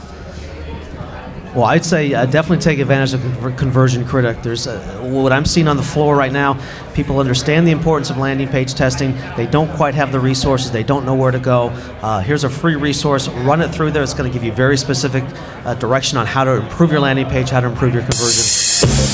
Well, 1.57 1.64
I'd 1.64 1.87
say 1.87 2.12
uh, 2.12 2.27
definitely 2.27 2.62
take 2.62 2.81
advantage 2.81 3.14
of 3.14 3.23
Conversion 3.57 4.05
Critic. 4.05 4.42
There's 4.42 4.66
uh, 4.66 4.79
what 5.11 5.33
I'm 5.33 5.47
seeing 5.47 5.69
on 5.69 5.79
the 5.79 5.83
floor 5.83 6.14
right 6.14 6.31
now. 6.31 6.61
People 6.92 7.19
understand 7.19 7.66
the 7.66 7.71
importance 7.71 8.11
of 8.11 8.19
landing 8.19 8.47
page 8.47 8.75
testing. 8.75 9.16
They 9.38 9.47
don't 9.47 9.75
quite 9.75 9.95
have 9.95 10.12
the 10.12 10.21
resources. 10.21 10.71
They 10.71 10.83
don't 10.83 11.07
know 11.07 11.14
where 11.14 11.31
to 11.31 11.38
go. 11.38 11.69
Uh, 12.03 12.21
here's 12.21 12.45
a 12.45 12.51
free 12.51 12.77
resource. 12.77 13.29
Run 13.29 13.62
it 13.62 13.69
through 13.69 13.92
there. 13.92 14.03
It's 14.03 14.12
going 14.12 14.31
to 14.31 14.35
give 14.35 14.45
you 14.45 14.53
very 14.53 14.77
specific 14.77 15.25
uh, 15.64 15.73
direction 15.77 16.19
on 16.19 16.27
how 16.27 16.45
to 16.45 16.57
improve 16.57 16.90
your 16.90 17.01
landing 17.01 17.25
page, 17.25 17.49
how 17.49 17.61
to 17.61 17.69
improve 17.69 17.95
your 17.95 18.03
conversion. 18.03 18.45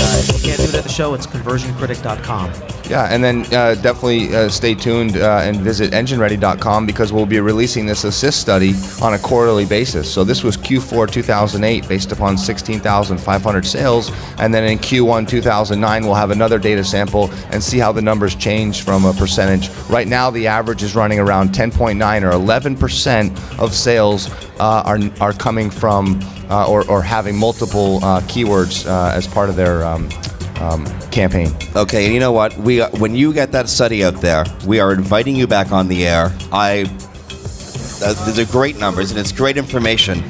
Uh, 0.03 0.19
if 0.19 0.43
you 0.43 0.49
can't 0.51 0.59
do 0.59 0.65
it 0.65 0.75
at 0.75 0.83
the 0.83 0.89
show, 0.89 1.15
it's 1.15 1.29
conversioncritic.com. 1.29 2.82
Yeah, 2.93 3.05
and 3.05 3.25
then 3.25 3.47
uh, 3.55 3.75
definitely 3.77 4.37
uh, 4.37 4.51
stay 4.51 4.75
tuned 4.75 5.17
uh, 5.17 5.41
and 5.43 5.57
visit 5.57 5.93
engineready.com 5.93 6.85
because 6.85 7.11
we'll 7.11 7.25
be 7.25 7.41
releasing 7.41 7.87
this 7.87 8.05
assist 8.05 8.39
study 8.39 8.75
on 9.01 9.15
a 9.15 9.19
quarterly 9.19 9.65
basis. 9.65 10.13
So 10.13 10.25
this 10.25 10.45
was 10.45 10.59
Q4 10.59 11.11
2008 11.11 11.89
based 11.89 12.13
upon 12.13 12.37
16,500 12.37 13.65
sales, 13.65 14.13
and 14.39 14.53
then 14.53 14.65
in 14.65 14.79
Q1 14.79 15.27
2009 15.27 16.05
we'll 16.05 16.15
have 16.15 16.33
another 16.33 16.59
data 16.59 16.85
sample 16.85 17.31
and 17.51 17.63
see 17.63 17.79
how 17.79 17.93
the 17.93 18.03
numbers 18.03 18.35
change 18.35 18.83
from 18.83 19.07
a 19.07 19.15
percentage. 19.15 19.71
Right 19.89 20.07
now 20.07 20.29
the 20.29 20.47
average 20.47 20.83
is 20.83 20.95
running 20.95 21.19
around 21.19 21.49
10.9 21.49 22.23
or 22.23 22.33
11 22.33 22.77
percent 22.77 23.33
of 23.59 23.73
sales 23.73 24.31
uh, 24.61 24.83
are 24.85 24.99
are 25.19 25.33
coming 25.33 25.71
from 25.71 26.21
uh, 26.51 26.69
or, 26.69 26.87
or 26.91 27.01
having 27.01 27.39
multiple 27.39 28.05
uh, 28.05 28.21
keywords 28.23 28.85
as 28.87 29.27
part 29.27 29.49
of 29.49 29.57
their 29.57 29.83
um, 29.83 30.11
um, 30.63 30.87
campaign. 31.11 31.51
Okay, 31.75 32.05
and 32.05 32.15
you 32.15 32.21
know 32.21 32.33
what? 32.33 32.57
We 32.57 32.81
when 32.81 33.15
you 33.15 33.33
get 33.33 33.53
that 33.53 33.69
study 33.69 34.05
out 34.05 34.21
there, 34.21 34.45
we 34.67 34.81
are 34.81 34.93
inviting 34.93 35.37
you 35.37 35.47
back 35.47 35.73
on 35.73 35.89
the 35.89 36.07
air. 36.07 36.33
I 36.53 36.85
uh, 38.05 38.15
these 38.27 38.39
are 38.39 38.51
great 38.51 38.79
numbers 38.79 39.11
and 39.11 39.21
it's 39.21 39.33
great 39.33 39.57
information. 39.57 40.23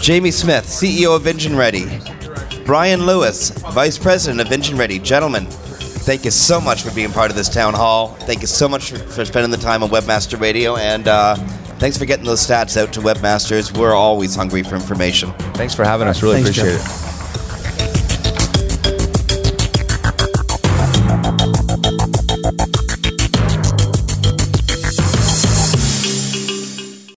Jamie 0.00 0.30
Smith, 0.30 0.64
CEO 0.64 1.16
of 1.16 1.26
Engine 1.26 1.56
Ready. 1.56 1.86
Brian 2.64 3.04
Lewis, 3.04 3.50
Vice 3.72 3.98
President 3.98 4.40
of 4.40 4.52
Engine 4.52 4.78
Ready. 4.78 4.98
Gentlemen, 4.98 5.46
thank 5.46 6.24
you 6.24 6.30
so 6.30 6.60
much 6.60 6.82
for 6.82 6.94
being 6.94 7.10
part 7.10 7.30
of 7.30 7.36
this 7.36 7.48
town 7.48 7.74
hall. 7.74 8.08
Thank 8.20 8.40
you 8.40 8.46
so 8.46 8.68
much 8.68 8.90
for, 8.90 8.98
for 8.98 9.24
spending 9.24 9.50
the 9.50 9.56
time 9.56 9.82
on 9.82 9.90
Webmaster 9.90 10.40
Radio, 10.40 10.76
and 10.76 11.08
uh, 11.08 11.34
thanks 11.78 11.98
for 11.98 12.06
getting 12.06 12.24
those 12.24 12.46
stats 12.46 12.80
out 12.80 12.92
to 12.94 13.00
webmasters. 13.00 13.76
We're 13.76 13.94
always 13.94 14.34
hungry 14.34 14.62
for 14.62 14.76
information. 14.76 15.32
Thanks 15.54 15.74
for 15.74 15.84
having 15.84 16.08
us. 16.08 16.22
Really 16.22 16.42
Thanks, 16.42 16.58
appreciate 16.58 16.78
Jeff. 16.78 17.00
it. 17.00 17.03